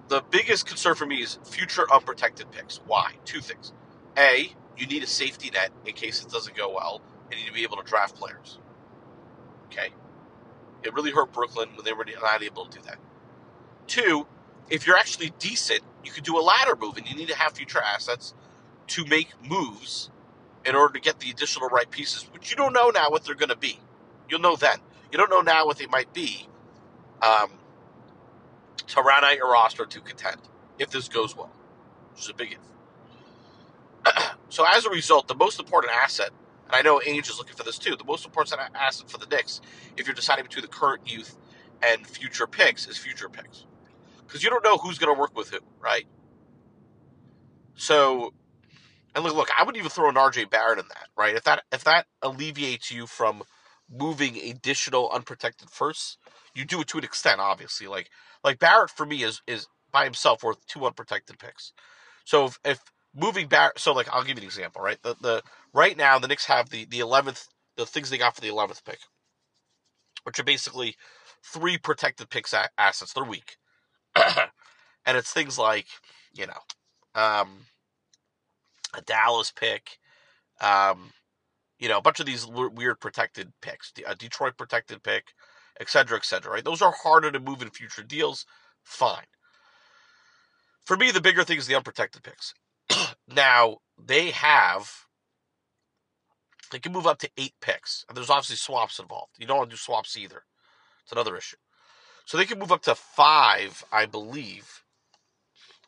the 0.08 0.22
biggest 0.30 0.66
concern 0.66 0.96
for 0.96 1.06
me 1.06 1.22
is 1.22 1.38
future 1.44 1.86
unprotected 1.92 2.50
picks. 2.50 2.80
Why? 2.86 3.12
Two 3.24 3.40
things. 3.40 3.72
A, 4.18 4.52
you 4.76 4.86
need 4.86 5.02
a 5.04 5.06
safety 5.06 5.50
net 5.50 5.70
in 5.86 5.94
case 5.94 6.24
it 6.24 6.30
doesn't 6.30 6.56
go 6.56 6.74
well, 6.74 7.00
and 7.30 7.38
you 7.38 7.46
need 7.46 7.50
to 7.50 7.54
be 7.54 7.62
able 7.62 7.76
to 7.76 7.84
draft 7.84 8.16
players. 8.16 8.58
Okay? 9.66 9.90
It 10.82 10.92
really 10.94 11.12
hurt 11.12 11.32
Brooklyn 11.32 11.68
when 11.76 11.84
they 11.84 11.92
were 11.92 12.04
not 12.20 12.42
able 12.42 12.66
to 12.66 12.78
do 12.78 12.84
that. 12.84 12.98
Two, 13.86 14.26
if 14.68 14.86
you're 14.86 14.96
actually 14.96 15.32
decent, 15.38 15.82
you 16.04 16.10
could 16.10 16.24
do 16.24 16.38
a 16.38 16.42
ladder 16.42 16.74
move, 16.74 16.96
and 16.96 17.08
you 17.08 17.14
need 17.14 17.28
to 17.28 17.36
have 17.36 17.52
future 17.52 17.80
assets 17.80 18.34
to 18.90 19.04
make 19.06 19.28
moves 19.42 20.10
in 20.64 20.74
order 20.74 20.94
to 20.94 21.00
get 21.00 21.20
the 21.20 21.30
additional 21.30 21.68
right 21.68 21.90
pieces, 21.90 22.24
which 22.32 22.50
you 22.50 22.56
don't 22.56 22.72
know 22.72 22.90
now 22.90 23.10
what 23.10 23.24
they're 23.24 23.34
going 23.34 23.50
to 23.50 23.56
be. 23.56 23.78
You'll 24.28 24.40
know 24.40 24.56
then. 24.56 24.78
You 25.10 25.18
don't 25.18 25.30
know 25.30 25.40
now 25.40 25.66
what 25.66 25.78
they 25.78 25.86
might 25.86 26.12
be 26.12 26.48
um, 27.22 27.50
to 28.88 29.02
out 29.24 29.36
your 29.36 29.50
roster 29.50 29.86
to 29.86 30.00
contend 30.00 30.38
if 30.78 30.90
this 30.90 31.08
goes 31.08 31.36
well, 31.36 31.50
which 32.12 32.22
is 32.22 32.28
a 32.28 32.34
big 32.34 32.52
if. 32.52 32.60
so 34.48 34.64
as 34.66 34.84
a 34.84 34.90
result, 34.90 35.28
the 35.28 35.34
most 35.34 35.60
important 35.60 35.92
asset, 35.94 36.30
and 36.66 36.76
I 36.76 36.82
know 36.82 37.00
Ainge 37.00 37.28
is 37.30 37.38
looking 37.38 37.56
for 37.56 37.64
this 37.64 37.78
too, 37.78 37.96
the 37.96 38.04
most 38.04 38.24
important 38.24 38.60
asset 38.74 39.10
for 39.10 39.18
the 39.18 39.26
Knicks, 39.26 39.60
if 39.96 40.06
you're 40.06 40.14
deciding 40.14 40.44
between 40.44 40.62
the 40.62 40.68
current 40.68 41.02
youth 41.10 41.36
and 41.82 42.06
future 42.06 42.46
picks, 42.46 42.86
is 42.86 42.96
future 42.98 43.28
picks. 43.28 43.64
Because 44.26 44.44
you 44.44 44.50
don't 44.50 44.64
know 44.64 44.76
who's 44.76 44.98
going 44.98 45.14
to 45.14 45.18
work 45.18 45.36
with 45.36 45.52
who, 45.52 45.62
right? 45.80 46.06
So 47.74 48.32
and 49.14 49.24
look, 49.24 49.34
look, 49.34 49.48
I 49.58 49.64
would 49.64 49.76
even 49.76 49.90
throw 49.90 50.08
an 50.08 50.14
RJ 50.14 50.50
Barrett 50.50 50.78
in 50.78 50.86
that, 50.88 51.08
right? 51.16 51.34
If 51.34 51.44
that 51.44 51.62
if 51.72 51.84
that 51.84 52.06
alleviates 52.22 52.90
you 52.90 53.06
from 53.06 53.42
moving 53.90 54.36
additional 54.36 55.10
unprotected 55.10 55.70
firsts, 55.70 56.16
you 56.54 56.64
do 56.64 56.80
it 56.80 56.88
to 56.88 56.98
an 56.98 57.04
extent, 57.04 57.40
obviously. 57.40 57.86
Like 57.86 58.10
like 58.44 58.58
Barrett 58.58 58.90
for 58.90 59.06
me 59.06 59.22
is 59.22 59.42
is 59.46 59.66
by 59.92 60.04
himself 60.04 60.42
worth 60.42 60.64
two 60.66 60.86
unprotected 60.86 61.38
picks. 61.38 61.72
So 62.24 62.46
if, 62.46 62.58
if 62.64 62.80
moving 63.14 63.48
Barrett, 63.48 63.78
so 63.78 63.92
like 63.92 64.08
I'll 64.12 64.22
give 64.22 64.36
you 64.36 64.42
an 64.42 64.44
example, 64.44 64.82
right? 64.82 65.02
The 65.02 65.16
the 65.20 65.42
right 65.72 65.96
now 65.96 66.18
the 66.18 66.28
Knicks 66.28 66.46
have 66.46 66.70
the 66.70 66.84
the 66.84 67.00
eleventh 67.00 67.48
the 67.76 67.86
things 67.86 68.10
they 68.10 68.18
got 68.18 68.34
for 68.34 68.40
the 68.40 68.48
eleventh 68.48 68.84
pick, 68.84 69.00
which 70.24 70.38
are 70.38 70.44
basically 70.44 70.96
three 71.42 71.78
protected 71.78 72.30
picks 72.30 72.54
assets. 72.78 73.12
They're 73.12 73.24
weak, 73.24 73.56
and 74.14 75.16
it's 75.16 75.32
things 75.32 75.58
like 75.58 75.86
you 76.32 76.46
know. 76.46 77.20
Um, 77.20 77.66
a 78.94 79.02
Dallas 79.02 79.52
pick, 79.52 79.98
um, 80.60 81.12
you 81.78 81.88
know, 81.88 81.98
a 81.98 82.02
bunch 82.02 82.20
of 82.20 82.26
these 82.26 82.46
weird 82.46 83.00
protected 83.00 83.52
picks, 83.62 83.92
a 84.06 84.14
Detroit 84.14 84.56
protected 84.58 85.02
pick, 85.02 85.32
et 85.80 85.88
cetera, 85.88 86.16
et 86.16 86.24
cetera, 86.24 86.52
right? 86.52 86.64
Those 86.64 86.82
are 86.82 86.92
harder 86.92 87.32
to 87.32 87.40
move 87.40 87.62
in 87.62 87.70
future 87.70 88.02
deals. 88.02 88.44
Fine. 88.84 89.24
For 90.84 90.96
me, 90.96 91.10
the 91.10 91.20
bigger 91.20 91.44
thing 91.44 91.58
is 91.58 91.66
the 91.66 91.74
unprotected 91.74 92.22
picks. 92.22 92.54
now, 93.28 93.78
they 93.98 94.30
have, 94.30 94.90
they 96.70 96.78
can 96.78 96.92
move 96.92 97.06
up 97.06 97.18
to 97.20 97.30
eight 97.38 97.54
picks. 97.62 98.04
And 98.08 98.16
there's 98.16 98.30
obviously 98.30 98.56
swaps 98.56 98.98
involved. 98.98 99.32
You 99.38 99.46
don't 99.46 99.58
want 99.58 99.70
to 99.70 99.76
do 99.76 99.78
swaps 99.78 100.16
either. 100.16 100.42
It's 101.02 101.12
another 101.12 101.36
issue. 101.36 101.56
So 102.26 102.36
they 102.36 102.44
can 102.44 102.58
move 102.58 102.72
up 102.72 102.82
to 102.82 102.94
five, 102.94 103.84
I 103.90 104.06
believe, 104.06 104.84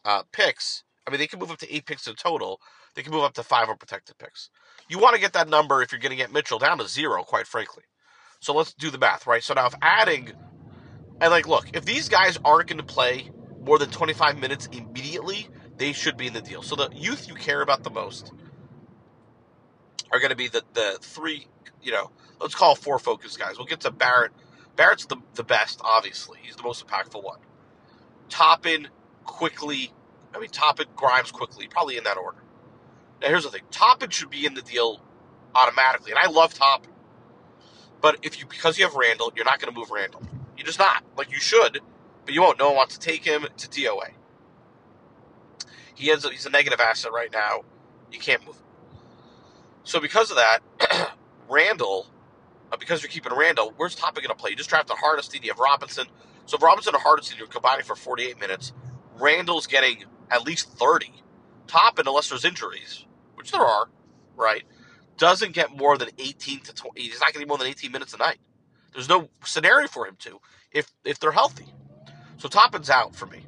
uh, 0.04 0.22
picks. 0.32 0.84
I 1.06 1.10
mean, 1.10 1.18
they 1.18 1.26
can 1.26 1.38
move 1.38 1.50
up 1.50 1.58
to 1.58 1.74
eight 1.74 1.86
picks 1.86 2.06
in 2.06 2.14
total 2.14 2.60
they 2.94 3.02
can 3.02 3.12
move 3.12 3.24
up 3.24 3.34
to 3.34 3.42
five 3.42 3.68
unprotected 3.68 4.18
picks. 4.18 4.50
You 4.88 4.98
want 4.98 5.14
to 5.14 5.20
get 5.20 5.32
that 5.34 5.48
number 5.48 5.82
if 5.82 5.92
you're 5.92 6.00
going 6.00 6.10
to 6.10 6.16
get 6.16 6.32
Mitchell 6.32 6.58
down 6.58 6.78
to 6.78 6.88
zero, 6.88 7.22
quite 7.22 7.46
frankly. 7.46 7.84
So 8.40 8.54
let's 8.54 8.74
do 8.74 8.90
the 8.90 8.98
math, 8.98 9.26
right? 9.26 9.42
So 9.42 9.54
now 9.54 9.66
if 9.66 9.74
adding, 9.80 10.32
and 11.20 11.30
like, 11.30 11.46
look, 11.46 11.66
if 11.74 11.84
these 11.84 12.08
guys 12.08 12.38
aren't 12.44 12.68
going 12.68 12.78
to 12.78 12.84
play 12.84 13.30
more 13.64 13.78
than 13.78 13.90
25 13.90 14.38
minutes 14.38 14.68
immediately, 14.72 15.48
they 15.76 15.92
should 15.92 16.16
be 16.16 16.26
in 16.26 16.32
the 16.32 16.40
deal. 16.40 16.62
So 16.62 16.76
the 16.76 16.90
youth 16.92 17.28
you 17.28 17.34
care 17.34 17.62
about 17.62 17.84
the 17.84 17.90
most 17.90 18.32
are 20.10 20.18
going 20.18 20.30
to 20.30 20.36
be 20.36 20.48
the, 20.48 20.62
the 20.74 20.98
three, 21.00 21.46
you 21.82 21.92
know, 21.92 22.10
let's 22.40 22.54
call 22.54 22.74
four 22.74 22.98
focus 22.98 23.36
guys. 23.36 23.56
We'll 23.56 23.66
get 23.66 23.80
to 23.80 23.90
Barrett. 23.90 24.32
Barrett's 24.76 25.06
the, 25.06 25.16
the 25.34 25.44
best, 25.44 25.80
obviously. 25.82 26.38
He's 26.42 26.56
the 26.56 26.62
most 26.62 26.86
impactful 26.86 27.22
one. 27.22 27.38
Toppin, 28.28 28.88
Quickley, 29.24 29.92
I 30.34 30.40
mean, 30.40 30.50
Toppin, 30.50 30.86
Grimes, 30.96 31.30
Quickley, 31.30 31.68
probably 31.68 31.96
in 31.96 32.04
that 32.04 32.16
order. 32.16 32.41
Now, 33.22 33.28
here's 33.28 33.44
the 33.44 33.50
thing: 33.50 33.62
Toppin 33.70 34.10
should 34.10 34.30
be 34.30 34.46
in 34.46 34.54
the 34.54 34.62
deal 34.62 35.02
automatically, 35.54 36.12
and 36.12 36.18
I 36.18 36.28
love 36.28 36.54
Toppin. 36.54 36.90
But 38.00 38.18
if 38.22 38.40
you 38.40 38.46
because 38.46 38.78
you 38.78 38.84
have 38.84 38.94
Randle, 38.94 39.32
you're 39.36 39.44
not 39.44 39.60
going 39.60 39.72
to 39.72 39.78
move 39.78 39.90
Randle. 39.90 40.22
You're 40.56 40.66
just 40.66 40.78
not. 40.78 41.04
Like 41.16 41.30
you 41.30 41.40
should, 41.40 41.80
but 42.26 42.34
you 42.34 42.42
won't. 42.42 42.58
No 42.58 42.68
one 42.68 42.76
wants 42.76 42.98
to 42.98 43.00
take 43.00 43.24
him 43.24 43.46
to 43.56 43.68
DOA. 43.68 44.12
He 45.94 46.10
ends 46.10 46.24
up, 46.24 46.32
he's 46.32 46.46
a 46.46 46.50
negative 46.50 46.80
asset 46.80 47.12
right 47.12 47.32
now. 47.32 47.62
You 48.10 48.18
can't 48.18 48.44
move 48.46 48.56
him. 48.56 48.64
So 49.84 50.00
because 50.00 50.30
of 50.30 50.36
that, 50.36 50.60
Randle, 51.48 52.06
uh, 52.72 52.76
because 52.76 53.02
you're 53.02 53.10
keeping 53.10 53.32
Randle, 53.34 53.72
where's 53.76 53.94
Toppin 53.94 54.22
going 54.22 54.34
to 54.34 54.40
play? 54.40 54.50
You 54.50 54.56
just 54.56 54.70
drafted 54.70 54.96
Hardesty. 54.98 55.40
You 55.42 55.50
have 55.50 55.58
Robinson. 55.58 56.06
So 56.46 56.56
if 56.56 56.62
Robinson 56.62 56.94
and 56.94 57.02
Hardesty 57.02 57.36
you're 57.38 57.46
combining 57.46 57.84
for 57.84 57.96
48 57.96 58.40
minutes, 58.40 58.72
Randle's 59.18 59.66
getting 59.66 60.04
at 60.30 60.44
least 60.46 60.70
30. 60.70 61.12
Toppin, 61.66 62.06
unless 62.08 62.28
there's 62.30 62.44
injuries, 62.44 63.06
which 63.42 63.50
there 63.50 63.60
are, 63.60 63.86
right, 64.36 64.62
doesn't 65.18 65.52
get 65.52 65.76
more 65.76 65.98
than 65.98 66.10
18 66.16 66.60
to 66.60 66.72
20. 66.72 67.00
He's 67.00 67.20
not 67.20 67.32
getting 67.32 67.48
more 67.48 67.58
than 67.58 67.66
18 67.66 67.90
minutes 67.90 68.14
a 68.14 68.18
night. 68.18 68.38
There's 68.92 69.08
no 69.08 69.28
scenario 69.44 69.88
for 69.88 70.06
him 70.06 70.16
to 70.20 70.40
if 70.70 70.92
if 71.04 71.18
they're 71.18 71.32
healthy. 71.32 71.66
So 72.36 72.48
Toppin's 72.48 72.88
out 72.88 73.16
for 73.16 73.26
me. 73.26 73.44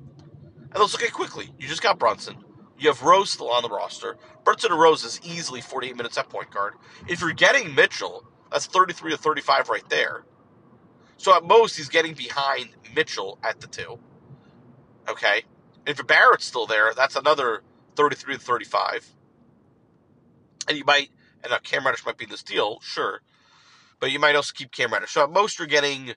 And 0.72 0.80
let's 0.80 0.92
look 0.94 1.04
at 1.04 1.12
Quickley. 1.12 1.50
You 1.58 1.68
just 1.68 1.82
got 1.82 1.98
Brunson. 1.98 2.36
You 2.76 2.88
have 2.88 3.02
Rose 3.02 3.30
still 3.30 3.50
on 3.50 3.62
the 3.62 3.68
roster. 3.68 4.16
Brunson 4.42 4.72
and 4.72 4.80
Rose 4.80 5.04
is 5.04 5.20
easily 5.22 5.60
48 5.60 5.96
minutes 5.96 6.18
at 6.18 6.28
point 6.28 6.50
guard. 6.50 6.74
If 7.06 7.20
you're 7.20 7.32
getting 7.32 7.72
Mitchell, 7.74 8.26
that's 8.50 8.66
33 8.66 9.12
to 9.12 9.16
35 9.16 9.68
right 9.68 9.88
there. 9.88 10.24
So 11.18 11.36
at 11.36 11.44
most, 11.44 11.76
he's 11.76 11.88
getting 11.88 12.14
behind 12.14 12.70
Mitchell 12.96 13.38
at 13.44 13.60
the 13.60 13.68
two. 13.68 14.00
Okay. 15.08 15.44
If 15.86 16.04
Barrett's 16.04 16.46
still 16.46 16.66
there, 16.66 16.92
that's 16.96 17.14
another 17.14 17.62
33 17.94 18.34
to 18.34 18.40
35. 18.40 19.14
And 20.68 20.78
you 20.78 20.84
might, 20.84 21.10
and 21.42 21.50
now 21.50 21.58
Cam 21.58 21.84
Reddish 21.84 22.04
might 22.06 22.16
be 22.16 22.24
in 22.24 22.30
this 22.30 22.42
deal, 22.42 22.78
sure. 22.80 23.20
But 24.00 24.10
you 24.10 24.18
might 24.18 24.36
also 24.36 24.52
keep 24.54 24.72
Cam 24.72 24.92
Reddish. 24.92 25.12
So 25.12 25.22
at 25.24 25.30
most 25.30 25.58
you're 25.58 25.68
getting, 25.68 26.14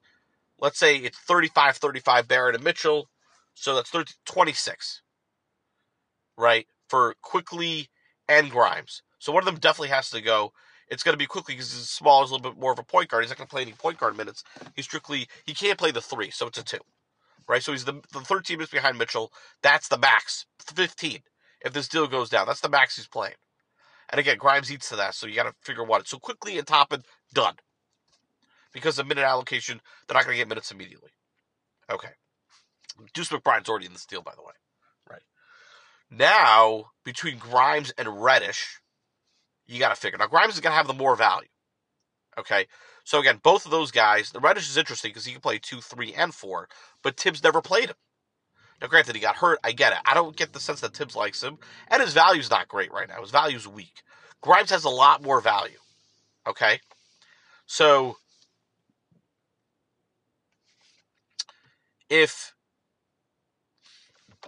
let's 0.60 0.80
say 0.80 0.98
it's 0.98 1.18
35 1.18 1.78
35 1.78 2.28
Barrett 2.28 2.56
and 2.56 2.64
Mitchell. 2.64 3.10
So 3.54 3.76
that's 3.76 3.90
30, 3.90 4.14
26, 4.26 5.02
right? 6.38 6.68
For 6.88 7.16
Quickley 7.22 7.90
and 8.28 8.52
Grimes. 8.52 9.02
So 9.20 9.32
one 9.32 9.42
of 9.42 9.46
them 9.46 9.60
definitely 9.60 9.90
has 9.90 10.10
to 10.12 10.22
go. 10.22 10.54
It's 10.90 11.04
going 11.04 11.14
to 11.14 11.18
be 11.18 11.26
Quickley 11.26 11.56
because 11.56 11.74
he's 11.74 11.90
small, 11.90 12.22
he's 12.22 12.32
a 12.32 12.36
little 12.36 12.52
bit 12.52 12.60
more 12.60 12.72
of 12.72 12.80
a 12.80 12.84
point 12.84 13.10
guard. 13.10 13.24
He's 13.24 13.32
not 13.32 13.38
going 13.38 13.48
to 13.48 13.54
play 13.54 13.64
any 13.64 13.74
point 13.74 13.98
guard 13.98 14.16
minutes. 14.16 14.44
He's 14.76 14.86
strictly, 14.86 15.28
he 15.46 15.54
can't 15.54 15.78
play 15.78 15.92
the 15.92 16.02
three, 16.02 16.30
so 16.30 16.48
it's 16.48 16.58
a 16.58 16.64
two, 16.64 16.80
right? 17.48 17.64
So 17.64 17.72
he's 17.72 17.86
the, 17.86 18.02
the 18.14 18.22
13 18.22 18.58
minutes 18.58 18.72
behind 18.72 18.98
Mitchell. 18.98 19.32
That's 19.62 19.88
the 19.88 19.98
max, 19.98 20.46
15. 20.60 21.20
If 21.62 21.74
this 21.74 21.88
deal 21.88 22.08
goes 22.08 22.30
down, 22.30 22.48
that's 22.48 22.62
the 22.62 22.70
max 22.70 22.96
he's 22.96 23.08
playing. 23.08 23.34
And 24.10 24.20
again, 24.20 24.38
Grimes 24.38 24.72
eats 24.72 24.90
to 24.90 24.96
that, 24.98 25.16
so 25.16 25.28
you 25.28 25.36
got 25.36 25.44
to 25.44 25.54
figure 25.62 25.84
what. 25.84 26.08
So 26.08 26.18
Quickley 26.18 26.58
and 26.58 26.66
top 26.66 26.90
Toppin, 26.90 27.04
done. 27.34 27.56
Because 28.74 29.00
of 29.00 29.08
minute 29.08 29.24
allocation, 29.24 29.82
they're 30.08 30.16
not 30.16 30.24
going 30.24 30.36
to 30.36 30.42
get 30.42 30.48
minutes 30.48 30.72
immediately. 30.72 31.12
Okay. 31.90 32.10
Deuce 33.14 33.30
McBride's 33.30 33.70
already 33.70 33.86
in 33.86 33.94
this 33.94 34.06
deal, 34.06 34.22
by 34.22 34.34
the 34.36 34.44
way. 34.44 34.54
Right. 35.10 35.22
Now, 36.10 36.92
between 37.04 37.38
Grimes 37.38 37.92
and 37.98 38.24
Reddish, 38.24 38.80
you 39.66 39.80
got 39.80 39.90
to 39.90 39.96
figure. 39.96 40.18
Now, 40.18 40.28
Grimes 40.28 40.56
is 40.56 40.62
going 40.62 40.72
to 40.72 40.78
have 40.78 40.88
the 40.88 40.94
more 40.94 41.16
value. 41.16 41.50
Okay. 42.38 42.68
So, 43.04 43.20
again, 43.20 43.40
both 43.42 43.66
of 43.66 43.72
those 43.72 43.92
guys, 43.92 44.32
the 44.32 44.40
Reddish 44.40 44.70
is 44.70 44.78
interesting 44.78 45.10
because 45.10 45.26
he 45.26 45.32
can 45.32 45.42
play 45.42 45.60
two, 45.60 45.82
three, 45.82 46.14
and 46.14 46.34
four, 46.34 46.68
but 47.04 47.18
Thibs 47.18 47.44
never 47.44 47.62
played 47.62 47.90
him. 47.90 47.96
Now, 48.82 48.88
granted, 48.88 49.16
he 49.16 49.22
got 49.22 49.36
hurt. 49.36 49.60
I 49.64 49.72
get 49.72 49.94
it. 49.94 50.00
I 50.06 50.14
don't 50.14 50.36
get 50.36 50.54
the 50.54 50.60
sense 50.60 50.82
that 50.82 50.96
Thibs 50.96 51.16
likes 51.16 51.42
him, 51.42 51.58
and 51.88 52.02
his 52.02 52.14
value's 52.14 52.52
not 52.52 52.68
great 52.68 52.92
right 52.92 53.08
now. 53.08 53.22
His 53.22 53.32
value's 53.32 53.68
weak. 53.68 54.04
Grimes 54.42 54.70
has 54.70 54.84
a 54.84 54.90
lot 54.90 55.24
more 55.24 55.42
value. 55.42 55.80
Okay? 56.48 56.80
So, 57.66 58.18
if 62.10 62.54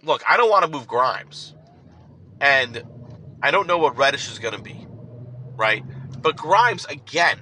look, 0.03 0.23
I 0.27 0.37
don't 0.37 0.49
want 0.49 0.63
to 0.63 0.71
move 0.71 0.87
Grimes, 0.87 1.55
and 2.39 2.83
I 3.41 3.51
don't 3.51 3.67
know 3.67 3.77
what 3.77 3.97
Reddish 3.97 4.29
is 4.31 4.39
going 4.39 4.55
to 4.55 4.61
be, 4.61 4.87
right? 5.55 5.83
But 6.21 6.37
Grimes 6.37 6.85
again, 6.85 7.39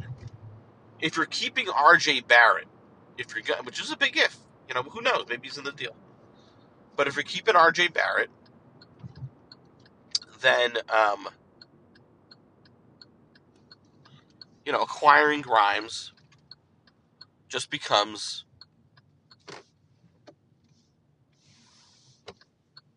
if 1.00 1.18
you're 1.18 1.26
keeping 1.26 1.70
R.J. 1.70 2.22
Barrett, 2.22 2.68
if 3.18 3.28
you're 3.36 3.58
which 3.64 3.80
is 3.80 3.92
a 3.92 3.98
big 3.98 4.18
if, 4.18 4.38
you 4.68 4.74
know, 4.74 4.84
who 4.84 5.02
knows? 5.02 5.26
Maybe 5.30 5.48
he's 5.48 5.58
in 5.58 5.64
the 5.64 5.72
deal. 5.72 5.96
But 6.98 7.08
if 7.08 7.16
you're 7.16 7.24
keeping 7.24 7.56
R.J. 7.56 7.90
Barrett, 7.90 8.30
then 10.42 10.74
um, 10.90 11.30
you 14.66 14.74
know, 14.74 14.82
acquiring 14.82 15.42
Grimes 15.42 16.12
just 17.48 17.70
becomes 17.70 18.44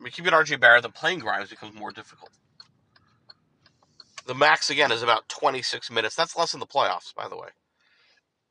I 0.01 0.03
mean, 0.03 0.13
keeping 0.13 0.33
RJ 0.33 0.59
Barrett 0.59 0.83
than 0.83 0.93
playing 0.93 1.19
Grimes 1.19 1.51
becomes 1.51 1.75
more 1.75 1.91
difficult. 1.91 2.31
The 4.27 4.35
max 4.35 4.71
again 4.71 4.91
is 4.93 5.03
about 5.03 5.29
26 5.29 5.91
minutes. 5.91 6.15
That's 6.15 6.37
less 6.37 6.53
than 6.53 6.61
the 6.61 6.67
playoffs, 6.67 7.15
by 7.15 7.29
the 7.29 7.37
way. 7.37 7.49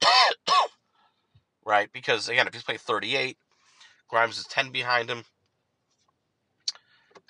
right? 1.66 1.90
Because 1.92 2.30
again, 2.30 2.48
if 2.48 2.54
he's 2.54 2.64
playing 2.64 2.80
38, 2.80 3.38
Grimes 4.08 4.38
is 4.38 4.46
10 4.46 4.72
behind 4.72 5.10
him. 5.10 5.24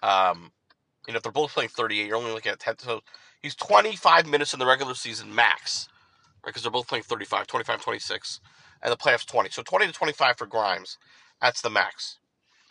Um, 0.03 0.51
you 1.07 1.13
know, 1.13 1.17
if 1.17 1.23
they're 1.23 1.31
both 1.31 1.53
playing 1.53 1.69
38, 1.69 2.07
you're 2.07 2.17
only 2.17 2.31
looking 2.31 2.51
at 2.51 2.59
10. 2.59 2.79
So 2.79 3.01
he's 3.41 3.55
25 3.55 4.27
minutes 4.27 4.53
in 4.53 4.59
the 4.59 4.65
regular 4.65 4.93
season 4.93 5.33
max, 5.33 5.87
right? 6.43 6.49
Because 6.49 6.63
they're 6.63 6.71
both 6.71 6.87
playing 6.87 7.03
35, 7.03 7.47
25, 7.47 7.81
26, 7.81 8.39
and 8.83 8.91
the 8.91 8.97
playoffs 8.97 9.25
20. 9.25 9.49
So 9.49 9.63
20 9.63 9.87
to 9.87 9.93
25 9.93 10.37
for 10.37 10.45
Grimes. 10.45 10.97
That's 11.41 11.61
the 11.61 11.69
max. 11.69 12.19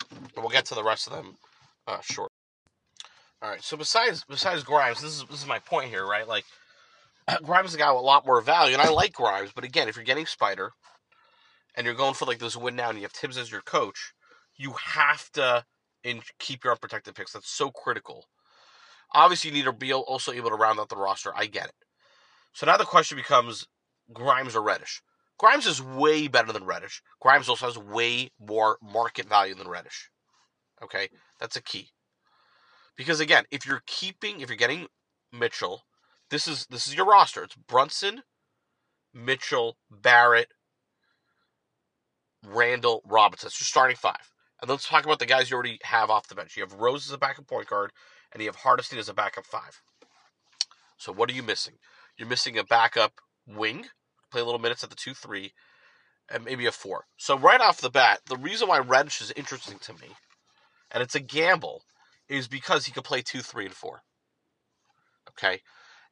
But 0.09 0.37
we'll 0.41 0.49
get 0.49 0.65
to 0.65 0.75
the 0.75 0.83
rest 0.83 1.07
of 1.07 1.13
them 1.13 1.37
uh, 1.87 1.99
short. 2.01 2.31
All 3.41 3.49
right. 3.49 3.61
So 3.63 3.77
besides 3.77 4.25
besides 4.27 4.63
Grimes, 4.63 5.01
this 5.01 5.11
is 5.17 5.25
this 5.29 5.41
is 5.41 5.47
my 5.47 5.59
point 5.59 5.89
here, 5.89 6.05
right? 6.05 6.27
Like 6.27 6.45
Grimes 7.43 7.69
is 7.69 7.75
a 7.75 7.77
guy 7.77 7.91
with 7.91 8.01
a 8.01 8.05
lot 8.05 8.25
more 8.25 8.41
value, 8.41 8.73
and 8.73 8.81
I 8.81 8.89
like 8.89 9.13
Grimes, 9.13 9.51
but 9.53 9.63
again, 9.63 9.87
if 9.87 9.95
you're 9.95 10.05
getting 10.05 10.25
Spider 10.25 10.71
and 11.75 11.85
you're 11.85 11.95
going 11.95 12.13
for 12.13 12.25
like 12.25 12.39
this 12.39 12.57
win 12.57 12.75
now, 12.75 12.89
and 12.89 12.97
you 12.97 13.03
have 13.03 13.11
Thibs 13.11 13.37
as 13.37 13.51
your 13.51 13.61
coach, 13.61 14.13
you 14.57 14.73
have 14.73 15.31
to 15.33 15.65
and 16.03 16.21
keep 16.39 16.63
your 16.63 16.73
unprotected 16.73 17.15
picks. 17.15 17.33
That's 17.33 17.49
so 17.49 17.71
critical. 17.71 18.25
Obviously, 19.13 19.49
you 19.49 19.55
need 19.55 19.65
to 19.65 19.73
be 19.73 19.91
also 19.93 20.31
able 20.31 20.49
to 20.49 20.55
round 20.55 20.79
out 20.79 20.89
the 20.89 20.95
roster. 20.95 21.31
I 21.35 21.45
get 21.47 21.65
it. 21.65 21.75
So 22.53 22.65
now 22.65 22.77
the 22.77 22.85
question 22.85 23.17
becomes 23.17 23.67
Grimes 24.13 24.55
or 24.55 24.61
Reddish. 24.61 25.01
Grimes 25.37 25.65
is 25.65 25.81
way 25.81 26.27
better 26.27 26.51
than 26.51 26.65
Reddish. 26.65 27.01
Grimes 27.21 27.47
also 27.47 27.65
has 27.65 27.77
way 27.77 28.29
more 28.39 28.77
market 28.81 29.27
value 29.27 29.55
than 29.55 29.67
Reddish. 29.67 30.09
Okay, 30.83 31.09
that's 31.39 31.55
a 31.55 31.61
key. 31.61 31.89
Because 32.97 33.19
again, 33.19 33.45
if 33.49 33.65
you're 33.65 33.83
keeping, 33.87 34.41
if 34.41 34.49
you're 34.49 34.57
getting 34.57 34.87
Mitchell, 35.31 35.83
this 36.29 36.47
is 36.47 36.67
this 36.69 36.87
is 36.87 36.95
your 36.95 37.05
roster. 37.05 37.43
It's 37.43 37.55
Brunson, 37.55 38.23
Mitchell, 39.13 39.77
Barrett, 39.89 40.49
Randle, 42.45 43.01
Robinson. 43.05 43.47
It's 43.47 43.59
your 43.61 43.65
starting 43.65 43.95
five. 43.95 44.29
And 44.61 44.69
let's 44.69 44.87
talk 44.87 45.05
about 45.05 45.19
the 45.19 45.25
guys 45.25 45.49
you 45.49 45.55
already 45.55 45.79
have 45.83 46.09
off 46.09 46.27
the 46.27 46.35
bench. 46.35 46.57
You 46.57 46.63
have 46.63 46.73
Rose 46.73 47.07
as 47.07 47.13
a 47.13 47.17
backup 47.17 47.47
point 47.47 47.67
guard, 47.67 47.91
and 48.31 48.41
you 48.41 48.49
have 48.49 48.57
Hardesty 48.57 48.97
as 48.97 49.09
a 49.09 49.13
backup 49.13 49.45
five. 49.45 49.81
So 50.97 51.13
what 51.13 51.29
are 51.29 51.33
you 51.33 51.43
missing? 51.43 51.75
You're 52.17 52.27
missing 52.27 52.57
a 52.57 52.63
backup 52.63 53.13
wing 53.47 53.85
play 54.29 54.41
a 54.41 54.45
little 54.45 54.59
minutes 54.59 54.83
at 54.83 54.89
the 54.89 54.95
2 54.95 55.13
3, 55.13 55.53
and 56.31 56.45
maybe 56.45 56.65
a 56.65 56.71
4. 56.71 57.05
So, 57.17 57.37
right 57.37 57.61
off 57.61 57.81
the 57.81 57.89
bat, 57.89 58.21
the 58.27 58.37
reason 58.37 58.67
why 58.67 58.79
Reddish 58.79 59.21
is 59.21 59.31
interesting 59.35 59.79
to 59.79 59.93
me, 59.93 60.15
and 60.91 61.01
it's 61.01 61.15
a 61.15 61.19
gamble, 61.19 61.83
is 62.27 62.47
because 62.47 62.85
he 62.85 62.91
could 62.91 63.03
play 63.03 63.21
2 63.21 63.41
3 63.41 63.65
and 63.65 63.73
4. 63.73 64.01
Okay? 65.29 65.61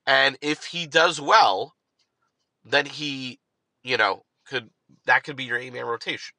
And 0.05 0.37
if 0.41 0.65
he 0.65 0.87
does 0.87 1.19
well, 1.19 1.73
then 2.63 2.85
he, 2.85 3.39
you 3.83 3.97
know, 3.97 4.23
could 4.47 4.69
that 5.05 5.23
could 5.23 5.35
be 5.35 5.43
your 5.43 5.57
eight 5.57 5.73
man 5.73 5.85
rotation. 5.85 6.33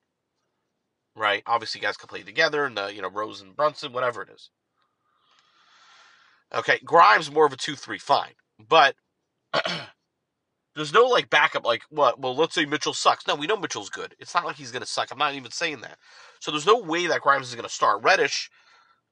Right? 1.18 1.42
Obviously, 1.46 1.80
guys 1.80 1.96
can 1.96 2.08
play 2.08 2.22
together, 2.22 2.64
and, 2.64 2.76
the, 2.76 2.94
you 2.94 3.02
know, 3.02 3.10
Rose 3.10 3.40
and 3.40 3.56
Brunson, 3.56 3.92
whatever 3.92 4.22
it 4.22 4.28
is. 4.30 4.50
Okay, 6.54 6.78
Grimes 6.84 7.30
more 7.30 7.44
of 7.44 7.52
a 7.52 7.56
2 7.56 7.74
3, 7.74 7.98
fine. 7.98 8.32
But 8.68 8.94
There's 10.78 10.92
no 10.92 11.06
like 11.06 11.28
backup, 11.28 11.66
like 11.66 11.82
what? 11.90 12.20
Well, 12.20 12.36
let's 12.36 12.54
say 12.54 12.64
Mitchell 12.64 12.94
sucks. 12.94 13.26
No, 13.26 13.34
we 13.34 13.48
know 13.48 13.56
Mitchell's 13.56 13.90
good. 13.90 14.14
It's 14.20 14.32
not 14.32 14.44
like 14.44 14.54
he's 14.54 14.70
going 14.70 14.82
to 14.82 14.86
suck. 14.86 15.10
I'm 15.10 15.18
not 15.18 15.34
even 15.34 15.50
saying 15.50 15.80
that. 15.80 15.98
So 16.38 16.52
there's 16.52 16.66
no 16.66 16.78
way 16.78 17.08
that 17.08 17.20
Grimes 17.20 17.48
is 17.48 17.56
going 17.56 17.66
to 17.66 17.68
start. 17.68 18.04
Reddish, 18.04 18.48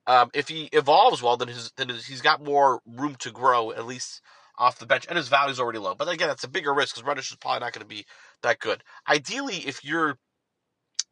um, 0.06 0.30
if 0.32 0.46
he 0.46 0.66
evolves 0.66 1.22
well, 1.22 1.36
then 1.36 1.48
his 1.48 1.72
then 1.76 1.88
his, 1.88 2.06
he's 2.06 2.20
got 2.20 2.40
more 2.40 2.80
room 2.86 3.16
to 3.16 3.32
grow 3.32 3.72
at 3.72 3.84
least 3.84 4.22
off 4.56 4.78
the 4.78 4.86
bench, 4.86 5.06
and 5.08 5.16
his 5.16 5.26
value's 5.26 5.58
already 5.58 5.80
low. 5.80 5.96
But 5.96 6.08
again, 6.08 6.28
that's 6.28 6.44
a 6.44 6.48
bigger 6.48 6.72
risk 6.72 6.94
because 6.94 7.04
Reddish 7.04 7.32
is 7.32 7.36
probably 7.36 7.60
not 7.66 7.72
going 7.72 7.84
to 7.84 7.94
be 7.94 8.06
that 8.42 8.60
good. 8.60 8.84
Ideally, 9.08 9.56
if 9.56 9.84
you're 9.84 10.18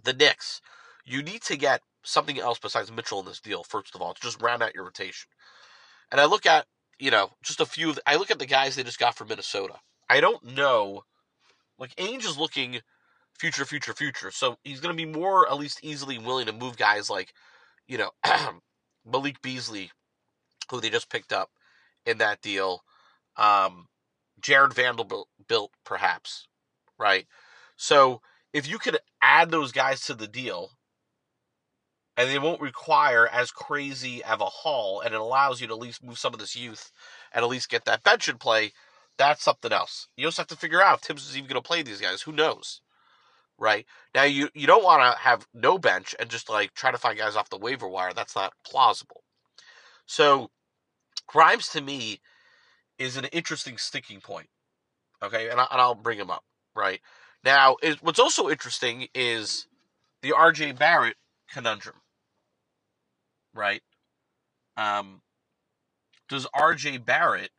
the 0.05 0.13
Knicks, 0.13 0.61
you 1.05 1.23
need 1.23 1.43
to 1.43 1.57
get 1.57 1.81
something 2.03 2.38
else 2.38 2.59
besides 2.59 2.93
Mitchell 2.93 3.21
in 3.21 3.27
this 3.27 3.40
deal. 3.40 3.64
First 3.64 3.95
of 3.95 4.03
all, 4.03 4.14
to 4.14 4.21
just 4.21 4.40
round 4.43 4.62
out 4.62 4.75
your 4.75 4.85
rotation. 4.85 5.29
And 6.12 6.21
I 6.21 6.27
look 6.27 6.47
at 6.47 6.67
you 6.99 7.11
know 7.11 7.31
just 7.43 7.61
a 7.61 7.67
few. 7.67 7.95
I 8.07 8.17
look 8.17 8.31
at 8.31 8.38
the 8.38 8.47
guys 8.47 8.77
they 8.77 8.83
just 8.83 8.99
got 8.99 9.14
from 9.17 9.29
Minnesota. 9.29 9.75
I 10.09 10.21
don't 10.21 10.57
know. 10.57 11.03
Like 11.79 11.95
Ainge 11.97 12.25
is 12.25 12.38
looking 12.38 12.81
future, 13.38 13.64
future, 13.64 13.95
future. 13.95 14.31
So 14.31 14.57
he's 14.62 14.81
going 14.81 14.97
to 14.97 15.07
be 15.07 15.11
more, 15.11 15.49
at 15.49 15.59
least 15.59 15.81
easily 15.83 16.19
willing 16.19 16.47
to 16.47 16.53
move 16.53 16.77
guys 16.77 17.11
like, 17.11 17.33
you 17.87 17.99
know, 17.99 18.11
Malik 19.05 19.43
Beasley, 19.43 19.90
who 20.71 20.81
they 20.81 20.90
just 20.90 21.11
picked 21.11 21.33
up 21.33 21.51
in 22.07 22.19
that 22.19 22.40
deal. 22.43 22.83
Um, 23.37 23.87
Jarred 24.40 24.75
Vanderbilt, 24.75 25.29
perhaps, 25.85 26.47
right? 26.99 27.27
So 27.77 28.21
if 28.53 28.69
you 28.69 28.79
could 28.79 28.99
add 29.23 29.51
those 29.51 29.73
guys 29.73 30.03
to 30.03 30.14
the 30.14 30.29
deal, 30.29 30.71
and 32.16 32.31
they 32.31 32.38
won't 32.38 32.61
require 32.61 33.29
as 33.29 33.50
crazy 33.50 34.22
of 34.24 34.40
a 34.40 34.46
haul, 34.46 35.00
and 35.00 35.14
it 35.14 35.20
allows 35.20 35.61
you 35.61 35.66
to 35.66 35.74
at 35.74 35.81
least 35.81 36.05
move 36.05 36.18
some 36.18 36.33
of 36.33 36.40
this 36.40 36.57
youth 36.57 36.92
and 37.33 37.44
at 37.44 37.50
least 37.50 37.68
get 37.68 37.85
that 37.85 38.03
bench 38.03 38.29
in 38.29 38.38
play 38.38 38.72
that's 39.16 39.44
something 39.44 39.72
else. 39.72 40.09
You 40.16 40.27
also 40.27 40.42
have 40.42 40.48
to 40.48 40.57
figure 40.57 40.83
out 40.83 40.98
if 40.98 41.05
Thibs 41.05 41.29
is 41.29 41.37
even 41.37 41.48
going 41.48 41.62
to 41.62 41.66
play 41.66 41.83
these 41.83 42.00
guys. 42.00 42.22
Who 42.22 42.33
knows? 42.33 42.81
Right 43.57 43.87
now, 44.14 44.24
you 44.24 44.48
you 44.53 44.66
don't 44.66 44.83
want 44.83 45.03
to 45.03 45.22
have 45.22 45.46
no 45.55 45.79
bench 45.79 46.14
and 46.18 46.29
just 46.29 46.50
like 46.50 46.74
try 46.74 46.90
to 46.90 46.98
find 46.98 47.16
guys 47.16 47.37
off 47.37 47.50
the 47.50 47.57
waiver 47.57 47.87
wire. 47.87 48.12
That's 48.12 48.35
not 48.35 48.53
plausible. 48.66 49.22
So, 50.07 50.50
Grimes 51.29 51.68
to 51.68 51.81
me 51.81 52.20
is 52.98 53.16
an 53.16 53.27
interesting 53.27 53.79
sticking 53.79 54.20
point. 54.20 54.48
Okay, 55.22 55.48
and, 55.50 55.61
I, 55.61 55.87
will 55.87 55.94
bring 55.94 56.18
him 56.18 56.31
up. 56.31 56.42
Right 56.74 57.00
now, 57.44 57.77
what's 58.00 58.18
also 58.18 58.50
interesting 58.50 59.07
is 59.14 59.68
the 60.22 60.33
R.J. 60.33 60.72
Barrett 60.72 61.16
conundrum. 61.48 61.96
Right. 63.55 63.83
Um, 64.77 65.23
does 66.29 66.47
RJ 66.55 67.05
Barrett, 67.05 67.51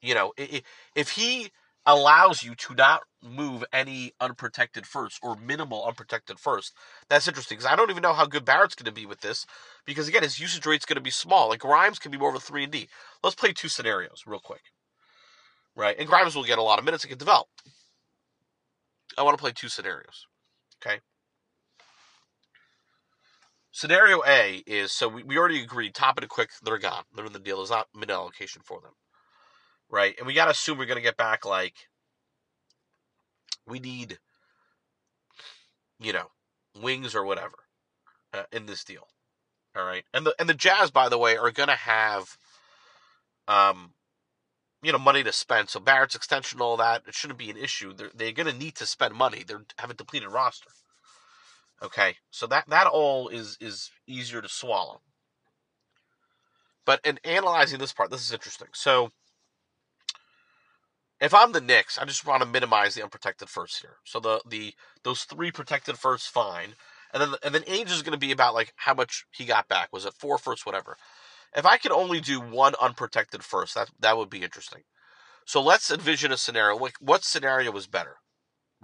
you 0.00 0.14
know, 0.14 0.32
if 0.94 1.10
he 1.10 1.50
allows 1.86 2.42
you 2.42 2.54
to 2.54 2.74
not 2.74 3.02
move 3.22 3.64
any 3.72 4.12
unprotected 4.20 4.86
first 4.86 5.18
or 5.22 5.36
minimal 5.36 5.84
unprotected 5.84 6.38
first. 6.38 6.74
That's 7.08 7.28
interesting 7.28 7.58
because 7.58 7.70
I 7.70 7.76
don't 7.76 7.90
even 7.90 8.02
know 8.02 8.12
how 8.14 8.26
good 8.26 8.44
Barrett's 8.44 8.74
going 8.74 8.86
to 8.86 8.92
be 8.92 9.06
with 9.06 9.20
this 9.20 9.46
because 9.84 10.08
again 10.08 10.22
his 10.22 10.40
usage 10.40 10.64
rate's 10.66 10.86
going 10.86 10.96
to 10.96 11.02
be 11.02 11.10
small. 11.10 11.48
Like 11.48 11.60
Grimes 11.60 11.98
can 11.98 12.10
be 12.10 12.18
more 12.18 12.30
of 12.30 12.34
a 12.34 12.40
three 12.40 12.64
and 12.64 12.72
D. 12.72 12.88
Let's 13.22 13.36
play 13.36 13.52
two 13.52 13.68
scenarios 13.68 14.24
real 14.26 14.40
quick, 14.40 14.62
right? 15.76 15.96
And 15.98 16.08
Grimes 16.08 16.34
will 16.34 16.44
get 16.44 16.58
a 16.58 16.62
lot 16.62 16.78
of 16.78 16.84
minutes 16.84 17.04
and 17.04 17.10
can 17.10 17.18
develop. 17.18 17.48
I 19.18 19.22
want 19.22 19.36
to 19.36 19.42
play 19.42 19.52
two 19.52 19.68
scenarios. 19.68 20.26
Okay. 20.84 21.00
Scenario 23.74 24.22
A 24.24 24.62
is 24.68 24.92
so 24.92 25.08
we, 25.08 25.24
we 25.24 25.36
already 25.36 25.60
agreed 25.60 25.96
top 25.96 26.16
and 26.16 26.28
quick, 26.28 26.50
they're 26.62 26.78
gone. 26.78 27.02
They're 27.12 27.26
in 27.26 27.32
the 27.32 27.40
deal. 27.40 27.56
There's 27.56 27.70
not 27.70 27.88
mid 27.92 28.08
allocation 28.08 28.62
for 28.64 28.80
them. 28.80 28.92
Right? 29.90 30.14
And 30.16 30.28
we 30.28 30.32
gotta 30.32 30.52
assume 30.52 30.78
we're 30.78 30.86
gonna 30.86 31.00
get 31.00 31.16
back 31.16 31.44
like 31.44 31.74
we 33.66 33.80
need 33.80 34.20
you 35.98 36.12
know, 36.12 36.28
wings 36.80 37.16
or 37.16 37.24
whatever 37.24 37.56
uh, 38.32 38.44
in 38.52 38.66
this 38.66 38.84
deal. 38.84 39.08
All 39.76 39.84
right. 39.84 40.04
And 40.14 40.24
the 40.24 40.36
and 40.38 40.48
the 40.48 40.54
Jazz, 40.54 40.92
by 40.92 41.08
the 41.08 41.18
way, 41.18 41.36
are 41.36 41.50
gonna 41.50 41.74
have 41.74 42.38
um 43.48 43.94
you 44.84 44.92
know, 44.92 44.98
money 44.98 45.24
to 45.24 45.32
spend. 45.32 45.68
So 45.68 45.80
Barrett's 45.80 46.14
extension, 46.14 46.60
all 46.60 46.76
that, 46.76 47.02
it 47.08 47.14
shouldn't 47.14 47.40
be 47.40 47.50
an 47.50 47.56
issue. 47.56 47.92
They're, 47.92 48.10
they're 48.14 48.32
going 48.32 48.52
to 48.52 48.56
need 48.56 48.76
to 48.76 48.86
spend 48.86 49.14
money. 49.14 49.42
They 49.42 49.54
have 49.78 49.90
a 49.90 49.94
depleted 49.94 50.30
roster. 50.30 50.68
Okay, 51.82 52.16
so 52.30 52.46
that 52.46 52.68
that 52.68 52.86
all 52.86 53.28
is 53.28 53.58
is 53.60 53.90
easier 54.06 54.40
to 54.40 54.48
swallow. 54.48 55.00
But 56.86 57.00
in 57.04 57.18
analyzing 57.24 57.78
this 57.78 57.92
part, 57.92 58.10
this 58.10 58.24
is 58.24 58.32
interesting. 58.32 58.68
So 58.72 59.10
if 61.20 61.32
I'm 61.32 61.52
the 61.52 61.60
Knicks, 61.60 61.98
I 61.98 62.04
just 62.04 62.26
want 62.26 62.42
to 62.42 62.48
minimize 62.48 62.94
the 62.94 63.02
unprotected 63.02 63.48
first 63.48 63.80
here. 63.80 63.96
So 64.04 64.20
the 64.20 64.40
the 64.46 64.74
those 65.02 65.24
three 65.24 65.50
protected 65.50 65.98
first, 65.98 66.28
fine, 66.28 66.74
and 67.12 67.22
then 67.22 67.34
and 67.42 67.54
then 67.54 67.62
Ainge 67.62 67.90
is 67.90 68.02
going 68.02 68.12
to 68.12 68.26
be 68.26 68.32
about 68.32 68.54
like 68.54 68.72
how 68.76 68.94
much 68.94 69.24
he 69.30 69.44
got 69.44 69.68
back. 69.68 69.92
Was 69.92 70.04
it 70.04 70.14
four 70.14 70.38
first, 70.38 70.66
whatever? 70.66 70.96
If 71.56 71.66
I 71.66 71.78
could 71.78 71.92
only 71.92 72.20
do 72.20 72.40
one 72.40 72.74
unprotected 72.80 73.44
first, 73.44 73.74
that 73.74 73.90
that 74.00 74.16
would 74.16 74.30
be 74.30 74.42
interesting. 74.42 74.82
So 75.46 75.62
let's 75.62 75.90
envision 75.90 76.32
a 76.32 76.36
scenario. 76.36 76.76
Like 76.76 76.96
what 77.00 77.24
scenario 77.24 77.70
was 77.70 77.86
better? 77.86 78.16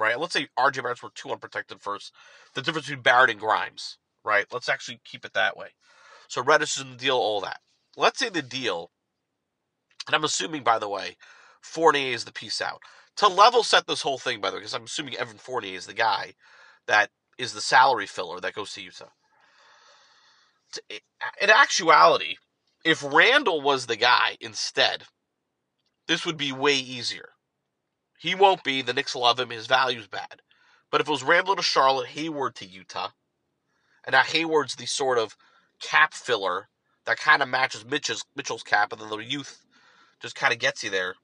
Right? 0.01 0.19
Let's 0.19 0.33
say 0.33 0.49
RJ 0.59 0.83
Barrett's 0.83 1.03
were 1.03 1.11
two 1.15 1.31
unprotected 1.31 1.83
first. 1.83 2.13
The 2.55 2.63
difference 2.63 2.87
between 2.87 3.03
Barrett 3.03 3.29
and 3.29 3.39
Grimes, 3.39 3.99
right? 4.25 4.47
Let's 4.51 4.71
actually 4.71 5.01
keep 5.05 5.27
it 5.27 5.35
that 5.35 5.59
way. 5.59 5.69
So 6.27 6.43
Reddish 6.43 6.79
is 6.79 6.83
in 6.83 6.93
the 6.93 6.97
deal, 6.97 7.17
all 7.17 7.43
that. 7.43 7.61
Let's 7.99 8.19
say 8.19 8.31
the 8.31 8.41
deal, 8.41 8.91
and 10.07 10.17
I'm 10.17 10.25
assuming, 10.25 10.63
by 10.63 10.79
the 10.79 10.89
way, 10.89 11.17
Fournier 11.61 12.15
is 12.15 12.25
the 12.25 12.33
piece 12.33 12.63
out. 12.63 12.81
To 13.17 13.29
level 13.29 13.63
set 13.63 13.87
this 13.87 14.01
whole 14.01 14.17
thing, 14.17 14.41
by 14.41 14.49
the 14.49 14.57
way, 14.57 14.61
because 14.61 14.73
I'm 14.73 14.85
assuming 14.85 15.17
Evan 15.17 15.37
Fournier 15.37 15.77
is 15.77 15.87
the 15.87 15.93
guy 15.93 16.33
that 16.87 17.11
is 17.37 17.53
the 17.53 17.61
salary 17.61 18.07
filler 18.07 18.41
that 18.41 18.55
goes 18.55 18.73
to 18.73 18.81
Utah. 18.81 19.11
In 21.43 21.51
actuality, 21.51 22.37
if 22.85 23.03
Randle 23.03 23.61
was 23.61 23.85
the 23.85 23.97
guy 23.97 24.39
instead, 24.41 25.03
this 26.09 26.25
would 26.25 26.39
be 26.39 26.53
way 26.53 26.75
easier. 26.77 27.31
He 28.21 28.35
won't 28.35 28.63
be. 28.63 28.83
The 28.83 28.93
Knicks 28.93 29.17
love 29.17 29.41
him. 29.41 29.49
His 29.49 29.67
value's 29.67 30.07
bad. 30.07 30.43
But 30.91 31.01
if 31.01 31.09
it 31.09 31.11
was 31.11 31.23
Randle 31.23 31.57
to 31.57 31.63
Charlotte, 31.63 32.09
Hayward 32.09 32.55
to 32.57 32.67
Utah, 32.67 33.09
and 34.05 34.13
now 34.13 34.21
Hayward's 34.21 34.75
the 34.75 34.85
sort 34.85 35.17
of 35.17 35.39
cap 35.81 36.13
filler 36.13 36.69
that 37.07 37.17
kind 37.17 37.43
of 37.43 37.49
matches 37.49 37.83
Mitchell's, 37.83 38.27
Mitchell's 38.37 38.63
cap, 38.63 38.93
and 38.93 39.01
then 39.01 39.09
the 39.09 39.17
youth 39.17 39.65
just 40.21 40.37
kind 40.37 40.53
of 40.53 40.59
gets 40.59 40.85
you 40.85 40.91
there, 40.91 41.15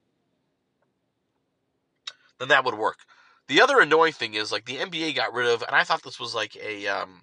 then 2.39 2.47
that 2.47 2.65
would 2.65 2.73
work. 2.73 2.97
The 3.47 3.61
other 3.61 3.79
annoying 3.79 4.13
thing 4.13 4.33
is 4.33 4.51
like 4.51 4.65
the 4.65 4.77
NBA 4.77 5.15
got 5.15 5.35
rid 5.35 5.47
of, 5.47 5.61
and 5.61 5.75
I 5.75 5.83
thought 5.83 6.01
this 6.01 6.19
was 6.19 6.33
like 6.33 6.55
a 6.55 6.87
um, 6.87 7.21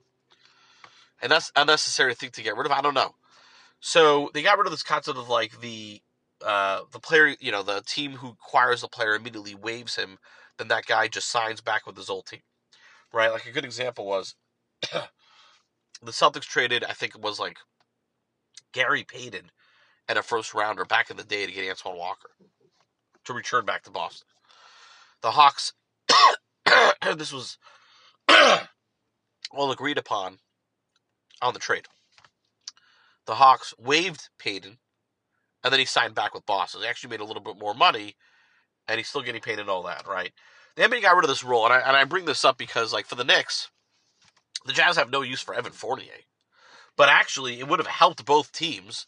an 1.21 1.33
unnecessary 1.57 2.15
thing 2.15 2.31
to 2.31 2.43
get 2.45 2.57
rid 2.57 2.67
of. 2.67 2.71
I 2.73 2.81
don't 2.81 2.95
know. 2.95 3.17
So 3.81 4.31
they 4.35 4.43
got 4.43 4.57
rid 4.57 4.69
of 4.69 4.71
this 4.71 4.85
concept 4.85 5.19
of 5.19 5.29
like 5.29 5.61
the 5.61 6.01
uh, 6.45 6.83
the 6.93 7.01
player, 7.01 7.35
you 7.41 7.51
know, 7.51 7.63
the 7.63 7.83
team 7.87 8.13
who 8.13 8.29
acquires 8.29 8.83
the 8.83 8.89
player 8.89 9.15
immediately 9.15 9.55
waives 9.55 9.97
him, 9.97 10.19
then 10.59 10.69
that 10.69 10.87
guy 10.87 11.09
just 11.09 11.31
signs 11.31 11.61
back 11.61 11.87
with 11.87 11.97
his 11.97 12.11
old 12.11 12.27
team, 12.27 12.43
right? 13.13 13.33
Like 13.33 13.47
a 13.47 13.53
good 13.53 13.65
example 13.65 14.05
was 14.07 14.35
the 14.83 16.11
Celtics 16.13 16.43
traded, 16.43 16.85
I 16.85 16.93
think 16.93 17.15
it 17.15 17.23
was 17.23 17.41
like 17.41 17.59
Gary 18.73 19.05
Payton 19.05 19.51
and 20.09 20.19
a 20.19 20.23
first 20.23 20.53
rounder 20.53 20.85
back 20.85 21.11
in 21.11 21.17
the 21.17 21.25
day 21.25 21.47
to 21.47 21.53
get 21.53 21.69
Antoine 21.69 21.99
Walker 21.99 22.31
to 23.25 23.33
return 23.33 23.65
back 23.65 23.83
to 23.85 23.91
Boston. 23.91 24.29
The 25.23 25.31
Hawks, 25.31 25.73
this 27.17 27.33
was 27.33 27.57
well 28.29 29.73
agreed 29.73 29.97
upon 29.97 30.39
on 31.41 31.55
the 31.55 31.61
trade. 31.61 31.87
The 33.27 33.37
Hawks 33.37 33.73
waived 33.79 34.29
Payton 34.39 34.77
and 35.65 35.73
then 35.73 35.81
he 35.81 35.87
signed 35.87 36.15
back 36.15 36.35
with 36.35 36.45
Boston. 36.47 36.83
He 36.83 36.87
actually 36.87 37.11
made 37.11 37.21
a 37.21 37.25
little 37.25 37.43
bit 37.43 37.59
more 37.59 37.75
money, 37.75 38.15
and 38.87 38.99
he's 38.99 39.09
still 39.09 39.23
getting 39.23 39.41
paid 39.41 39.59
and 39.59 39.71
all 39.71 39.83
that, 39.85 40.07
right? 40.07 40.31
The 40.77 40.83
NBA 40.83 41.03
got 41.03 41.17
rid 41.17 41.25
of 41.25 41.31
this 41.31 41.43
rule, 41.43 41.65
and 41.65 41.73
I, 41.73 41.79
and 41.79 41.97
I 41.97 42.05
bring 42.05 42.27
this 42.27 42.45
up 42.45 42.59
because, 42.59 42.93
like, 42.93 43.07
for 43.07 43.15
the 43.15 43.25
Knicks, 43.25 43.71
the 44.67 44.75
Jazz 44.75 44.97
have 44.97 45.11
no 45.11 45.23
use 45.23 45.41
for 45.41 45.55
Evan 45.55 45.73
Fournier. 45.73 46.13
But 46.97 47.09
actually, 47.09 47.59
it 47.59 47.67
would 47.67 47.79
have 47.79 47.89
helped 47.89 48.25
both 48.25 48.53
teams, 48.53 49.07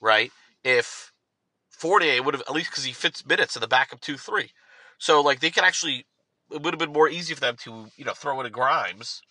right? 0.00 0.30
If 0.62 1.12
Fournier 1.70 2.22
would 2.22 2.34
have, 2.34 2.44
at 2.48 2.54
least 2.54 2.70
because 2.70 2.84
he 2.84 2.92
fits 2.92 3.26
minutes 3.26 3.56
in 3.56 3.60
the 3.60 3.68
backup 3.68 4.00
2 4.00 4.16
3. 4.16 4.50
So, 4.98 5.20
like, 5.20 5.40
they 5.40 5.50
could 5.50 5.64
actually, 5.64 6.06
it 6.52 6.62
would 6.62 6.72
have 6.72 6.78
been 6.78 6.92
more 6.92 7.08
easy 7.08 7.34
for 7.34 7.40
them 7.40 7.56
to, 7.64 7.86
you 7.96 8.04
know, 8.04 8.14
throw 8.14 8.38
in 8.40 8.46
a 8.46 8.50
Grimes 8.50 9.22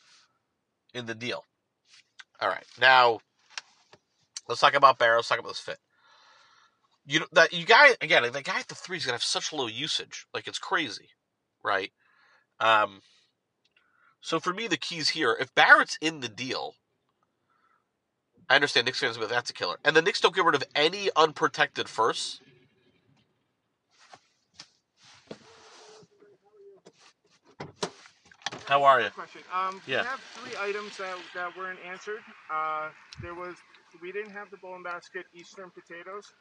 in 0.93 1.06
the 1.06 1.15
deal. 1.15 1.45
All 2.41 2.49
right. 2.49 2.65
Now, 2.82 3.19
let's 4.49 4.60
talk 4.60 4.73
about 4.73 4.99
Barrow. 4.99 5.17
Let's 5.17 5.29
talk 5.29 5.39
about 5.39 5.49
this 5.49 5.60
fit 5.60 5.79
you 7.06 7.20
know 7.20 7.26
that 7.34 7.54
you 7.54 7.66
guy 7.66 7.96
again 8.02 8.24
the 8.32 8.42
guy 8.42 8.60
at 8.60 8.68
the 8.68 8.76
three 8.76 8.98
is 8.98 9.06
gonna 9.06 9.16
have 9.16 9.24
such 9.24 9.52
low 9.52 9.68
usage 9.68 10.26
like 10.34 10.48
it's 10.48 10.60
crazy 10.60 11.10
right? 11.63 11.92
Um 12.60 13.02
so 14.22 14.39
for 14.39 14.54
me 14.54 14.68
the 14.68 14.78
keys 14.78 15.10
here. 15.10 15.36
If 15.39 15.54
barrett's 15.56 15.98
in 16.02 16.22
the 16.22 16.30
deal 16.30 16.76
i 18.50 18.56
understand 18.56 18.86
knicks 18.86 19.00
fans 19.00 19.18
but 19.18 19.30
that's 19.30 19.50
a 19.50 19.54
killer. 19.54 19.78
And 19.84 19.96
the 19.96 20.02
knicks 20.02 20.22
don't 20.22 20.36
get 20.36 20.46
rid 20.46 20.56
of 20.56 20.63
any 20.76 21.10
unprotected 21.16 21.89
first 21.89 22.42
how 28.66 28.84
are 28.84 29.02
you 29.02 29.10
question. 29.10 29.42
Um 29.54 29.82
yeah. 29.86 30.02
we 30.02 30.08
have 30.08 30.20
three 30.36 30.58
items 30.60 30.98
that, 30.98 31.18
that 31.36 31.58
weren't 31.58 31.80
answered. 31.86 32.22
Uh 32.54 32.89
there 33.22 33.36
was 33.36 33.56
we 34.02 34.12
didn't 34.12 34.32
have 34.32 34.50
the 34.52 34.58
bowl 34.58 34.76
and 34.76 34.84
basket 34.84 35.26
eastern 35.34 35.70
potatoes 35.70 36.32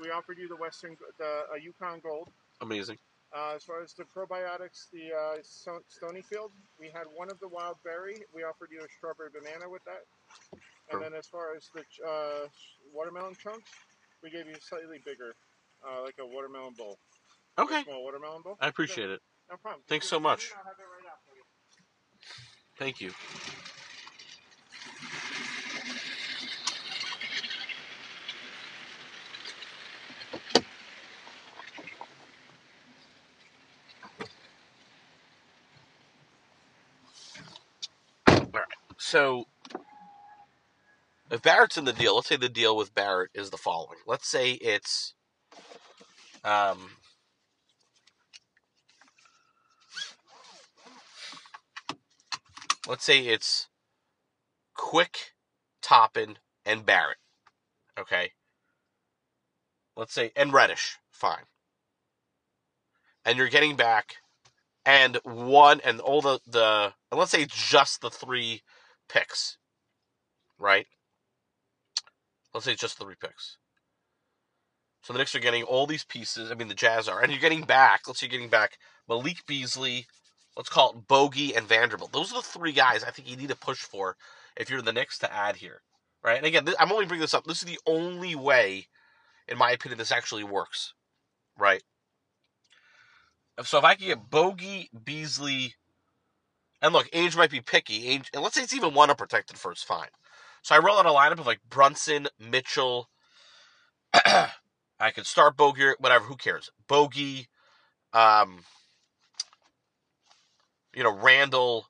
we 0.00 0.10
offered 0.10 0.38
you 0.38 0.48
the 0.48 0.56
Western, 0.56 0.96
the 1.18 1.44
uh, 1.52 1.56
Yukon 1.60 2.00
Gold. 2.00 2.28
Amazing. 2.60 2.98
Uh, 3.34 3.52
as 3.56 3.62
far 3.62 3.82
as 3.82 3.92
the 3.92 4.04
probiotics, 4.04 4.88
the 4.90 5.12
uh, 5.12 5.36
Stonyfield, 5.44 6.50
we 6.80 6.86
had 6.86 7.04
one 7.14 7.30
of 7.30 7.38
the 7.40 7.48
wild 7.48 7.76
berry. 7.84 8.16
We 8.34 8.42
offered 8.42 8.70
you 8.72 8.80
a 8.80 8.88
strawberry 8.96 9.28
banana 9.30 9.68
with 9.68 9.82
that. 9.84 10.04
And 10.90 11.02
then 11.02 11.12
as 11.12 11.26
far 11.26 11.54
as 11.54 11.68
the 11.74 11.82
uh, 12.06 12.48
watermelon 12.92 13.34
chunks, 13.34 13.68
we 14.22 14.30
gave 14.30 14.46
you 14.46 14.54
slightly 14.60 14.98
bigger, 15.04 15.34
uh, 15.86 16.02
like 16.02 16.16
a 16.18 16.26
watermelon 16.26 16.72
bowl. 16.78 16.98
Okay. 17.58 17.82
small 17.84 18.02
watermelon 18.04 18.42
bowl. 18.42 18.56
I 18.60 18.68
appreciate 18.68 19.10
it. 19.10 19.20
No 19.50 19.56
problem. 19.56 19.82
Thanks 19.88 20.08
so 20.08 20.18
much. 20.18 20.50
Thank 22.78 23.00
you. 23.00 23.12
So 39.08 39.46
if 41.30 41.40
Barrett's 41.42 41.78
in 41.78 41.86
the 41.86 41.92
deal, 41.92 42.14
let's 42.14 42.28
say 42.28 42.36
the 42.36 42.48
deal 42.48 42.76
with 42.76 42.94
Barrett 42.94 43.30
is 43.34 43.48
the 43.50 43.56
following. 43.56 43.98
Let's 44.06 44.28
say 44.28 44.52
it's 44.52 45.14
um, 46.44 46.90
let's 52.86 53.04
say 53.04 53.20
it's 53.20 53.68
Quick, 54.74 55.32
Toppin, 55.82 56.38
and 56.64 56.84
Barrett. 56.84 57.16
Okay. 57.98 58.32
Let's 59.96 60.12
say 60.12 60.32
and 60.36 60.52
Reddish, 60.52 60.98
fine. 61.10 61.44
And 63.24 63.38
you're 63.38 63.48
getting 63.48 63.74
back 63.74 64.16
and 64.84 65.18
one 65.24 65.80
and 65.84 66.00
all 66.00 66.20
the 66.20 66.40
the 66.46 66.92
and 67.10 67.18
let's 67.18 67.30
say 67.30 67.46
just 67.48 68.00
the 68.00 68.10
three 68.10 68.62
picks, 69.08 69.58
right? 70.58 70.86
Let's 72.52 72.66
say 72.66 72.74
just 72.74 72.98
three 72.98 73.14
picks. 73.20 73.58
So 75.02 75.12
the 75.12 75.18
Knicks 75.18 75.34
are 75.34 75.40
getting 75.40 75.62
all 75.62 75.86
these 75.86 76.04
pieces. 76.04 76.50
I 76.50 76.54
mean, 76.54 76.68
the 76.68 76.74
Jazz 76.74 77.08
are, 77.08 77.22
and 77.22 77.30
you're 77.30 77.40
getting 77.40 77.62
back. 77.62 78.02
Let's 78.06 78.20
say 78.20 78.26
you're 78.26 78.32
getting 78.32 78.50
back 78.50 78.78
Malik 79.08 79.46
Beasley. 79.46 80.06
Let's 80.56 80.68
call 80.68 80.90
it 80.90 81.08
Bogey 81.08 81.54
and 81.54 81.66
Vanderbilt. 81.66 82.12
Those 82.12 82.32
are 82.32 82.40
the 82.40 82.42
three 82.42 82.72
guys 82.72 83.04
I 83.04 83.10
think 83.10 83.30
you 83.30 83.36
need 83.36 83.48
to 83.50 83.56
push 83.56 83.78
for 83.78 84.16
if 84.56 84.68
you're 84.68 84.82
the 84.82 84.92
Knicks 84.92 85.18
to 85.18 85.32
add 85.32 85.56
here, 85.56 85.82
right? 86.22 86.36
And 86.36 86.46
again, 86.46 86.68
I'm 86.80 86.90
only 86.90 87.06
bringing 87.06 87.22
this 87.22 87.34
up. 87.34 87.44
This 87.44 87.62
is 87.62 87.68
the 87.68 87.78
only 87.86 88.34
way, 88.34 88.88
in 89.46 89.56
my 89.56 89.70
opinion, 89.70 89.98
this 89.98 90.12
actually 90.12 90.44
works, 90.44 90.94
right? 91.56 91.82
So 93.62 93.78
if 93.78 93.84
I 93.84 93.94
can 93.94 94.08
get 94.08 94.30
Bogey, 94.30 94.90
Beasley, 95.04 95.74
and 96.82 96.92
look, 96.92 97.10
Ainge 97.10 97.36
might 97.36 97.50
be 97.50 97.60
picky. 97.60 98.04
Ainge, 98.08 98.28
and 98.32 98.42
let's 98.42 98.54
say 98.54 98.62
it's 98.62 98.74
even 98.74 98.94
one 98.94 99.10
unprotected 99.10 99.58
first, 99.58 99.84
fine. 99.86 100.08
So 100.62 100.74
I 100.74 100.78
roll 100.78 100.98
out 100.98 101.06
a 101.06 101.10
lineup 101.10 101.40
of 101.40 101.46
like 101.46 101.60
Brunson, 101.68 102.28
Mitchell. 102.38 103.08
I 104.14 105.10
could 105.14 105.26
start 105.26 105.56
Bogey, 105.56 105.92
whatever. 105.98 106.24
Who 106.24 106.36
cares? 106.36 106.70
Bogey, 106.88 107.48
um, 108.12 108.60
you 110.94 111.02
know, 111.02 111.12
Randle, 111.14 111.86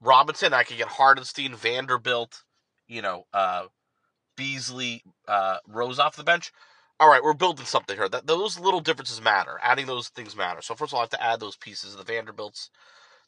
Robinson. 0.00 0.52
I 0.52 0.64
could 0.64 0.76
get 0.76 0.88
Hartenstein, 0.88 1.54
Vanderbilt, 1.54 2.42
you 2.88 3.02
know, 3.02 3.24
uh, 3.32 3.64
Beasley, 4.36 5.02
uh, 5.28 5.58
Rose 5.66 5.98
off 5.98 6.16
the 6.16 6.24
bench. 6.24 6.52
All 6.98 7.08
right, 7.08 7.22
we're 7.22 7.32
building 7.32 7.64
something 7.64 7.96
here. 7.96 8.08
That 8.08 8.26
those 8.26 8.58
little 8.60 8.80
differences 8.80 9.22
matter. 9.22 9.58
Adding 9.62 9.86
those 9.86 10.08
things 10.08 10.36
matter. 10.36 10.60
So 10.60 10.74
first 10.74 10.92
of 10.92 10.94
all, 10.94 11.00
I 11.00 11.04
have 11.04 11.10
to 11.10 11.22
add 11.22 11.40
those 11.40 11.56
pieces: 11.56 11.94
of 11.94 11.98
the 11.98 12.12
Vanderbilts, 12.12 12.68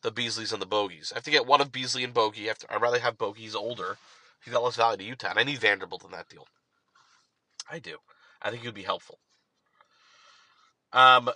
the 0.03 0.13
Beasleys, 0.13 0.53
and 0.53 0.61
the 0.61 0.67
Bogies. 0.67 1.13
I 1.13 1.17
have 1.17 1.25
to 1.25 1.31
get 1.31 1.47
one 1.47 1.61
of 1.61 1.73
Beasley 1.73 2.05
and 2.05 2.15
Bogey. 2.15 2.51
I 2.51 2.55
I'd 2.69 2.83
rather 2.83 2.99
have 2.99 3.19
Bogey. 3.19 3.43
He's 3.43 3.55
older. 3.55 3.99
He's 4.45 4.53
got 4.53 4.63
less 4.63 4.77
value 4.77 4.99
to 4.99 5.05
Utah, 5.05 5.31
and 5.31 5.39
I 5.39 5.45
need 5.45 5.59
Vanderbilt 5.59 6.05
in 6.05 6.11
that 6.11 6.29
deal. 6.29 6.47
I 7.71 7.79
do. 7.79 7.99
I 8.43 8.51
think 8.51 8.65
would 8.65 8.75
be 8.75 8.83
helpful. 8.83 9.19
Um, 10.93 11.31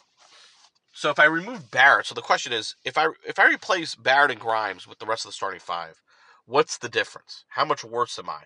so 0.93 1.11
if 1.11 1.19
I 1.19 1.25
remove 1.25 1.71
Barrett, 1.71 2.07
so 2.07 2.15
the 2.15 2.21
question 2.21 2.53
is, 2.53 2.75
if 2.85 2.99
I 2.99 3.09
if 3.27 3.39
I 3.39 3.49
replace 3.49 3.95
Barrett 3.95 4.33
and 4.33 4.41
Grimes 4.41 4.87
with 4.87 4.99
the 4.99 5.07
rest 5.07 5.25
of 5.25 5.31
the 5.31 5.35
starting 5.35 5.61
five, 5.61 6.03
what's 6.47 6.79
the 6.79 6.89
difference? 6.89 7.45
How 7.49 7.65
much 7.65 7.85
worse 7.85 8.19
am 8.19 8.29
I? 8.29 8.45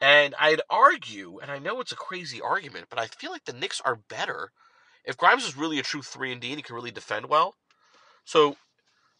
And 0.00 0.34
I'd 0.38 0.60
argue, 0.70 1.38
and 1.40 1.50
I 1.50 1.58
know 1.58 1.80
it's 1.80 1.92
a 1.92 1.96
crazy 1.96 2.40
argument, 2.40 2.86
but 2.88 2.98
I 2.98 3.06
feel 3.06 3.32
like 3.32 3.46
the 3.46 3.52
Knicks 3.52 3.80
are 3.84 3.98
better 4.08 4.52
if 5.04 5.16
Grimes 5.16 5.44
is 5.44 5.56
really 5.56 5.78
a 5.78 5.82
true 5.82 6.02
three 6.02 6.30
and 6.30 6.40
D 6.40 6.48
and 6.48 6.58
he 6.58 6.62
can 6.62 6.76
really 6.76 6.90
defend 6.90 7.26
well. 7.26 7.54
So 8.28 8.56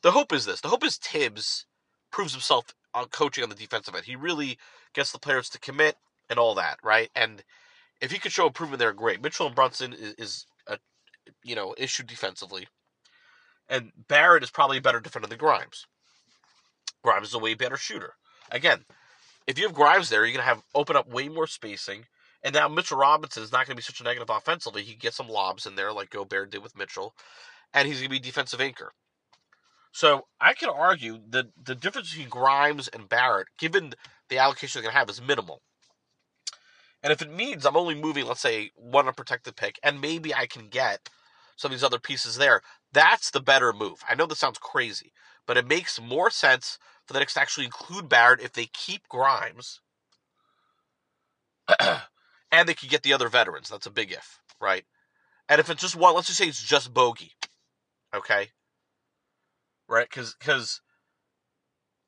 the 0.03 0.11
hope 0.11 0.35
is 0.35 0.45
this: 0.45 0.61
the 0.61 0.69
hope 0.69 0.85
is 0.85 0.99
Thibs 0.99 1.65
proves 2.11 2.33
himself 2.33 2.75
on 2.93 3.07
coaching 3.07 3.43
on 3.43 3.49
the 3.49 3.57
defensive 3.57 3.95
end. 3.95 4.05
He 4.05 4.17
really 4.17 4.59
gets 4.93 5.13
the 5.13 5.19
players 5.19 5.49
to 5.49 5.59
commit 5.59 5.97
and 6.29 6.39
all 6.39 6.55
that, 6.57 6.79
right? 6.83 7.09
And 7.17 7.43
if 8.03 8.11
he 8.11 8.19
could 8.19 8.33
show 8.33 8.47
improvement 8.47 8.81
there, 8.81 8.93
great. 8.93 9.23
Mitchell 9.23 9.47
and 9.47 9.55
Brunson 9.55 9.95
is, 9.95 10.15
is 10.19 10.47
a 10.67 10.79
you 11.43 11.55
know 11.55 11.75
issue 11.79 12.03
defensively, 12.03 12.69
and 13.67 13.93
Barrett 14.09 14.43
is 14.43 14.51
probably 14.51 14.77
a 14.77 14.83
better 14.83 15.01
defender 15.01 15.27
than 15.27 15.39
Grimes. 15.39 15.87
Grimes 17.03 17.29
is 17.29 17.35
a 17.35 17.39
way 17.39 17.55
better 17.55 17.79
shooter. 17.79 18.13
Again, 18.51 18.85
if 19.47 19.57
you 19.57 19.65
have 19.65 19.75
Grimes 19.75 20.11
there, 20.11 20.27
you're 20.27 20.37
gonna 20.37 20.45
have 20.45 20.63
open 20.75 20.97
up 20.97 21.09
way 21.09 21.31
more 21.31 21.47
spacing. 21.47 22.05
And 22.43 22.55
now 22.55 22.69
Mitchell 22.69 22.99
Robinson 22.99 23.43
is 23.43 23.51
not 23.51 23.67
going 23.67 23.75
to 23.75 23.81
be 23.81 23.83
such 23.83 24.01
a 24.01 24.05
negative 24.05 24.31
offensively. 24.31 24.85
He 24.85 24.93
can 24.93 25.01
get 25.01 25.13
some 25.13 25.29
lobs 25.29 25.67
in 25.67 25.75
there, 25.75 25.93
like 25.93 26.11
Gobert 26.11 26.53
did 26.53 26.63
with 26.63 26.79
Mitchell, 26.79 27.13
and 27.73 27.87
he's 27.87 27.99
going 27.99 28.11
to 28.11 28.11
be 28.11 28.19
defensive 28.19 28.61
anchor. 28.61 28.93
So 29.93 30.27
I 30.41 30.55
can 30.55 30.69
argue 30.69 31.19
that 31.31 31.47
the 31.63 31.75
difference 31.75 32.11
between 32.11 32.29
Grimes 32.29 32.89
and 32.89 33.09
Barrett, 33.09 33.49
given 33.59 33.95
the 34.29 34.39
allocation 34.39 34.81
they're 34.81 34.91
going 34.91 34.95
to 34.95 34.99
have, 34.99 35.11
is 35.11 35.23
minimal. 35.23 35.63
And 37.03 37.13
if 37.13 37.23
it 37.23 37.33
means 37.33 37.65
I'm 37.65 37.77
only 37.77 37.95
moving, 37.95 38.27
let's 38.27 38.41
say, 38.41 38.71
one 38.75 39.07
unprotected 39.07 39.57
pick, 39.57 39.79
and 39.83 40.01
maybe 40.01 40.35
I 40.35 40.47
can 40.47 40.69
get 40.69 41.09
some 41.57 41.71
of 41.71 41.77
these 41.77 41.85
other 41.85 41.99
pieces 41.99 42.37
there, 42.37 42.63
that's 42.93 43.31
the 43.31 43.41
better 43.41 43.73
move. 43.73 44.03
I 44.09 44.15
know 44.15 44.27
this 44.27 44.39
sounds 44.39 44.59
crazy, 44.59 45.13
but 45.47 45.57
it 45.57 45.67
makes 45.67 46.01
more 46.01 46.31
sense 46.31 46.79
for 47.07 47.13
the 47.13 47.21
Knicks 47.21 47.35
to 47.35 47.41
actually 47.41 47.67
include 47.67 48.09
Barrett 48.09 48.41
if 48.41 48.53
they 48.53 48.67
keep 48.67 49.09
Grimes. 49.09 49.81
and 52.51 52.69
they 52.69 52.75
could 52.75 52.89
get 52.89 53.03
the 53.03 53.13
other 53.13 53.29
veterans. 53.29 53.69
That's 53.69 53.87
a 53.87 53.91
big 53.91 54.13
if, 54.13 54.41
right? 54.61 54.85
And 55.49 55.61
if 55.61 55.71
it's 55.71 55.83
just 55.83 55.97
one, 55.97 56.15
let's 56.15 56.27
just 56.27 56.39
say 56.39 56.47
it's 56.47 56.63
just 56.63 56.93
Bogey, 56.93 57.33
okay? 58.15 58.49
Right? 59.89 60.09
Because 60.09 60.35
because 60.39 60.81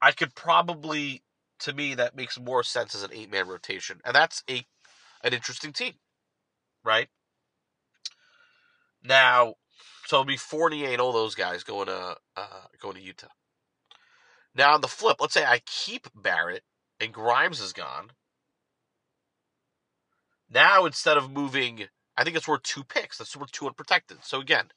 I 0.02 0.12
could 0.12 0.34
probably, 0.34 1.22
to 1.60 1.72
me, 1.72 1.94
that 1.94 2.16
makes 2.16 2.38
more 2.38 2.62
sense 2.62 2.94
as 2.94 3.02
an 3.02 3.10
eight 3.12 3.30
man 3.30 3.48
rotation, 3.48 4.00
and 4.04 4.14
that's 4.14 4.42
a 4.48 4.64
an 5.22 5.34
interesting 5.34 5.72
team, 5.72 5.94
right? 6.84 7.08
Now, 9.02 9.54
so 10.06 10.16
it'll 10.16 10.26
be 10.26 10.36
Fournier 10.36 10.90
and 10.90 11.00
all 11.00 11.12
those 11.12 11.34
guys 11.34 11.64
going 11.64 11.86
to 11.86 12.16
uh, 12.36 12.66
going 12.80 12.96
to 12.96 13.02
Utah. 13.02 13.28
Now 14.54 14.74
on 14.74 14.80
the 14.80 14.88
flip, 14.88 15.18
let's 15.20 15.34
say 15.34 15.44
I 15.44 15.60
keep 15.64 16.08
Barrett 16.14 16.64
and 16.98 17.12
Grimes 17.12 17.60
is 17.60 17.72
gone. 17.72 18.10
Now 20.50 20.84
instead 20.84 21.16
of 21.16 21.30
moving, 21.30 21.84
I 22.16 22.24
think 22.24 22.36
it's 22.36 22.48
worth 22.48 22.62
two 22.64 22.82
picks. 22.82 23.18
That's 23.18 23.36
worth 23.36 23.52
two 23.52 23.66
unprotected. 23.66 24.18
So 24.22 24.40
again, 24.40 24.72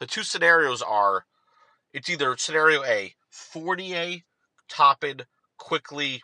the 0.00 0.06
two 0.06 0.22
scenarios 0.24 0.82
are 0.82 1.26
it's 1.92 2.08
either 2.08 2.36
scenario 2.36 2.82
A, 2.84 3.14
Fournier, 3.28 4.20
Toppin, 4.68 5.22
Quickley 5.58 6.22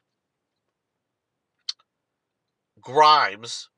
Grimes, 2.80 3.68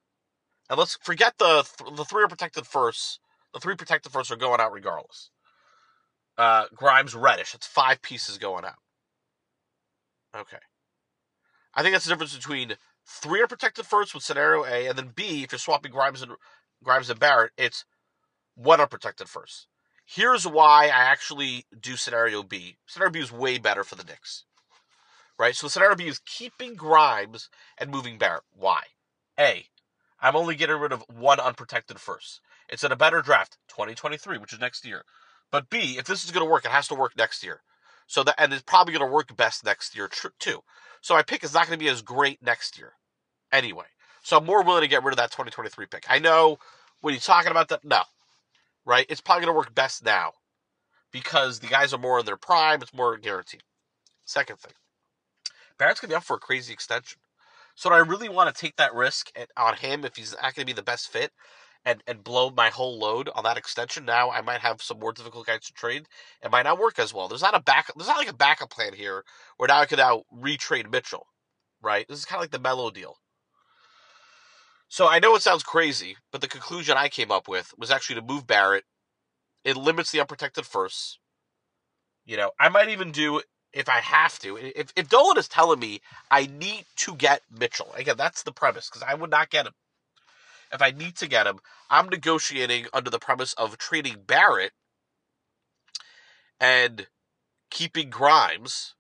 and 0.71 0.79
let's 0.79 0.97
forget 1.03 1.35
the 1.39 1.67
the 1.95 2.05
three 2.05 2.23
are 2.23 2.29
protected 2.29 2.67
first. 2.67 3.21
The 3.53 3.61
three 3.61 3.75
protected 3.75 4.13
first 4.13 4.31
are 4.31 4.37
going 4.37 4.61
out 4.61 4.73
regardless. 4.73 5.31
Uh, 6.37 6.67
Grimes, 6.75 7.15
Reddish. 7.15 7.55
It's 7.55 7.67
five 7.67 8.01
pieces 8.03 8.39
going 8.39 8.65
out. 8.65 8.79
Okay. 10.37 10.59
I 11.75 11.83
think 11.83 11.95
that's 11.95 12.05
the 12.05 12.11
difference 12.11 12.37
between 12.37 12.75
three 13.07 13.41
are 13.41 13.47
protected 13.47 13.87
first 13.87 14.15
with 14.15 14.23
scenario 14.23 14.65
A, 14.65 14.87
and 14.87 14.97
then 14.97 15.13
B, 15.15 15.43
if 15.43 15.53
you're 15.53 15.59
swapping 15.59 15.91
Grimes 15.91 16.23
and 16.23 16.33
Grimes 16.85 17.11
and 17.11 17.19
Barrett, 17.19 17.53
it's 17.57 17.85
one 18.55 18.81
unprotected 18.81 19.29
first. 19.29 19.67
Here's 20.11 20.47
why 20.47 20.85
I 20.85 21.03
actually 21.03 21.67
do 21.79 21.95
scenario 21.95 22.43
B. 22.43 22.79
Scenario 22.87 23.13
B 23.13 23.21
is 23.21 23.31
way 23.31 23.59
better 23.59 23.85
for 23.85 23.95
the 23.95 24.05
Knicks. 24.05 24.45
Right? 25.39 25.55
So 25.55 25.69
scenario 25.69 25.97
B 25.97 26.09
is 26.09 26.19
keeping 26.25 26.77
Grimes 26.77 27.51
and 27.77 27.91
moving 27.91 28.17
Barrett. 28.17 28.45
Why? 28.57 28.85
A, 29.39 29.67
I'm 30.19 30.35
only 30.35 30.55
getting 30.55 30.77
rid 30.77 30.93
of 30.93 31.05
one 31.15 31.39
unprotected 31.39 32.01
first. 32.01 32.41
It's 32.71 32.83
in 32.83 32.91
a 32.91 32.97
better 32.97 33.21
draft, 33.21 33.59
2023, 33.69 34.39
which 34.39 34.55
is 34.55 34.59
next 34.59 34.87
year. 34.87 35.05
But 35.51 35.69
B, 35.69 35.99
if 35.99 36.07
this 36.07 36.25
is 36.25 36.31
going 36.31 36.45
to 36.45 36.51
work, 36.51 36.65
it 36.65 36.71
has 36.71 36.89
to 36.89 36.95
work 36.95 37.15
next 37.15 37.45
year. 37.45 37.61
So 38.07 38.25
that 38.25 38.37
and 38.39 38.51
it's 38.55 38.63
probably 38.63 38.95
going 38.95 39.07
to 39.07 39.15
work 39.15 39.37
best 39.37 39.63
next 39.63 39.95
year 39.95 40.09
too. 40.39 40.61
So 41.03 41.13
my 41.13 41.23
pick 41.23 41.45
is 41.45 41.53
not 41.53 41.67
going 41.67 41.79
to 41.79 41.85
be 41.85 41.91
as 41.91 42.01
great 42.01 42.43
next 42.43 42.79
year, 42.79 42.95
anyway. 43.53 43.85
So 44.23 44.39
I'm 44.39 44.47
more 44.47 44.65
willing 44.65 44.81
to 44.81 44.89
get 44.89 45.05
rid 45.05 45.13
of 45.13 45.19
that 45.19 45.31
2023 45.33 45.85
pick. 45.85 46.07
I 46.09 46.19
know 46.19 46.59
when 47.03 47.13
you're 47.13 47.21
talking 47.21 47.51
about 47.51 47.69
that, 47.69 47.85
no, 47.85 48.05
right? 48.89 49.07
It's 49.11 49.21
probably 49.21 49.45
going 49.45 49.55
to 49.55 49.59
work 49.59 49.75
best 49.75 50.03
now 50.05 50.33
because 51.13 51.61
the 51.61 51.69
guys 51.69 51.93
are 51.93 51.99
more 51.99 52.19
in 52.19 52.27
their 52.27 52.39
prime. 52.39 52.81
It's 52.81 52.95
more 52.95 53.17
guaranteed. 53.19 53.63
Second 54.25 54.59
thing, 54.59 54.73
Barrett's 55.79 56.01
going 56.01 56.09
to 56.09 56.15
be 56.15 56.17
up 56.17 56.25
for 56.25 56.37
a 56.37 56.41
crazy 56.41 56.73
extension. 56.73 57.21
So 57.75 57.91
do 57.91 57.95
I 57.95 57.99
really 57.99 58.29
want 58.29 58.53
to 58.53 58.61
take 58.61 58.77
that 58.77 58.95
risk 58.95 59.31
on 59.57 59.77
him 59.77 60.05
if 60.05 60.17
he's 60.17 60.33
not 60.33 60.55
going 60.55 60.67
to 60.67 60.67
be 60.67 60.73
the 60.73 60.83
best 60.83 61.09
fit? 61.09 61.31
and 61.85 62.03
and 62.09 62.25
blow 62.25 62.51
my 62.51 62.71
whole 62.71 62.99
load 62.99 63.31
on 63.35 63.45
that 63.45 63.57
extension, 63.57 64.05
now 64.05 64.31
I 64.33 64.41
might 64.41 64.61
have 64.61 64.83
some 64.83 64.99
more 64.99 65.13
difficult 65.13 65.47
guys 65.47 65.61
to 65.67 65.73
trade. 65.73 66.07
It 66.43 66.51
might 66.51 66.65
not 66.65 66.79
work 66.79 66.99
as 66.99 67.15
well. 67.15 67.29
There's 67.29 67.41
not 67.41 67.55
a 67.55 67.61
back. 67.61 67.91
There's 67.97 68.09
not 68.09 68.19
like 68.19 68.29
a 68.29 68.35
backup 68.35 68.71
plan 68.71 68.95
here 68.95 69.23
where 69.57 69.69
now 69.69 69.81
I 69.81 69.87
could 69.87 69.99
now 69.99 70.25
retrade 70.37 70.91
Mitchell, 70.91 71.27
right? 71.81 72.05
This 72.09 72.19
is 72.19 72.25
kind 72.25 72.39
of 72.39 72.43
like 72.43 72.51
the 72.51 72.59
Melo 72.59 72.91
deal. 72.91 73.17
So 74.89 75.07
I 75.07 75.19
know 75.19 75.35
it 75.35 75.43
sounds 75.43 75.63
crazy, 75.63 76.17
but 76.33 76.41
the 76.41 76.49
conclusion 76.49 76.97
I 76.97 77.09
came 77.09 77.31
up 77.31 77.49
with 77.49 77.75
was 77.77 77.91
actually 77.91 78.17
to 78.17 78.27
move 78.27 78.47
Barrett. 78.47 78.85
It 79.65 79.77
limits 79.77 80.11
the 80.11 80.21
unprotected 80.21 80.67
first. 80.67 81.19
You 82.25 82.37
know, 82.37 82.53
I 82.59 82.69
might 82.69 82.89
even 82.89 83.13
do 83.13 83.43
if 83.73 83.89
I 83.89 84.01
have 84.01 84.39
to. 84.41 84.57
If 84.57 84.93
if 84.97 85.09
Dolan 85.09 85.39
is 85.39 85.49
telling 85.49 85.79
me 85.79 86.01
I 86.31 86.47
need 86.47 86.87
to 86.97 87.15
get 87.15 87.43
Mitchell, 87.51 87.93
again, 87.95 88.17
that's 88.17 88.43
the 88.43 88.53
premise 88.53 88.89
because 88.89 89.03
I 89.03 89.15
would 89.15 89.31
not 89.31 89.51
get 89.51 89.67
him 89.67 89.75
if 90.73 90.83
I 90.83 90.91
need 90.91 91.17
to 91.17 91.29
get 91.29 91.47
him, 91.47 91.59
I'm 91.91 92.09
negotiating 92.09 92.87
under 92.93 93.11
the 93.11 93.19
premise 93.19 93.53
of 93.55 93.79
trading 93.79 94.23
Barrett 94.27 94.73
and 96.61 97.07
keeping 97.71 98.11
Grimes 98.11 98.95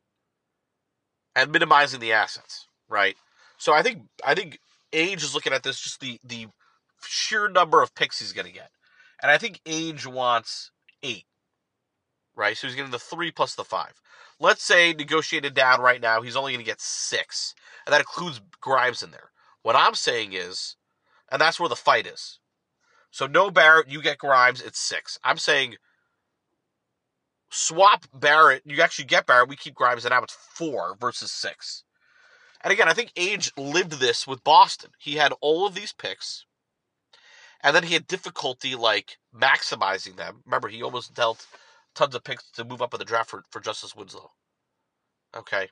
and 1.34 1.52
minimizing 1.52 2.00
the 2.00 2.12
assets, 2.12 2.66
right? 2.88 3.16
So 3.58 3.72
I 3.72 3.82
think 3.82 4.02
I 4.24 4.34
think 4.34 4.60
Ainge 4.92 5.22
is 5.22 5.34
looking 5.34 5.52
at 5.52 5.62
this 5.62 5.80
just 5.80 6.00
the 6.00 6.18
the 6.24 6.46
sheer 7.06 7.48
number 7.48 7.82
of 7.82 7.94
picks 7.94 8.18
he's 8.18 8.32
going 8.32 8.46
to 8.46 8.52
get, 8.52 8.70
and 9.22 9.30
I 9.30 9.38
think 9.38 9.60
Ainge 9.64 10.06
wants 10.06 10.70
eight, 11.02 11.26
right? 12.34 12.56
So 12.56 12.66
he's 12.66 12.76
getting 12.76 12.90
the 12.90 12.98
three 12.98 13.30
plus 13.30 13.54
the 13.54 13.64
five. 13.64 14.00
Let's 14.40 14.62
say 14.62 14.92
negotiated 14.92 15.54
down 15.54 15.80
right 15.80 16.00
now, 16.00 16.22
he's 16.22 16.36
only 16.36 16.52
going 16.52 16.64
to 16.64 16.70
get 16.70 16.80
six, 16.80 17.54
and 17.86 17.92
that 17.92 18.00
includes 18.00 18.40
Grimes 18.60 19.02
in 19.02 19.10
there. 19.10 19.30
What 19.62 19.76
I'm 19.76 19.94
saying 19.94 20.32
is, 20.32 20.76
and 21.30 21.40
that's 21.40 21.58
where 21.58 21.68
the 21.68 21.76
fight 21.76 22.06
is. 22.06 22.38
So 23.10 23.26
no 23.26 23.50
Barrett, 23.50 23.88
you 23.88 24.02
get 24.02 24.18
Grimes, 24.18 24.60
it's 24.60 24.78
six. 24.78 25.18
I'm 25.24 25.38
saying 25.38 25.76
swap 27.50 28.04
Barrett, 28.14 28.62
you 28.64 28.80
actually 28.82 29.06
get 29.06 29.26
Barrett, 29.26 29.48
we 29.48 29.56
keep 29.56 29.74
Grimes, 29.74 30.04
and 30.04 30.12
now 30.12 30.22
it's 30.22 30.36
four 30.54 30.96
versus 31.00 31.32
six. 31.32 31.84
And 32.62 32.72
again, 32.72 32.88
I 32.88 32.92
think 32.92 33.14
Ainge 33.14 33.52
lived 33.56 33.92
this 33.92 34.26
with 34.26 34.44
Boston. 34.44 34.90
He 34.98 35.14
had 35.14 35.32
all 35.40 35.66
of 35.66 35.74
these 35.74 35.92
picks, 35.92 36.44
and 37.62 37.74
then 37.74 37.84
he 37.84 37.94
had 37.94 38.06
difficulty 38.06 38.74
like 38.74 39.18
maximizing 39.34 40.16
them. 40.16 40.42
Remember, 40.44 40.68
he 40.68 40.82
almost 40.82 41.14
dealt 41.14 41.46
tons 41.94 42.14
of 42.14 42.24
picks 42.24 42.50
to 42.52 42.64
move 42.64 42.82
up 42.82 42.94
in 42.94 42.98
the 42.98 43.04
draft 43.04 43.30
for, 43.30 43.44
for 43.50 43.60
Justice 43.60 43.94
Winslow. 43.94 44.32
Okay. 45.36 45.68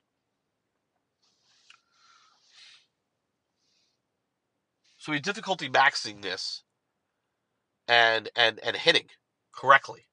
So 4.97 5.11
he 5.11 5.17
had 5.17 5.23
difficulty 5.23 5.69
maxing 5.69 6.21
this 6.21 6.63
and 7.87 8.29
and 8.35 8.59
and 8.59 8.75
hitting 8.75 9.07
correctly. 9.53 10.07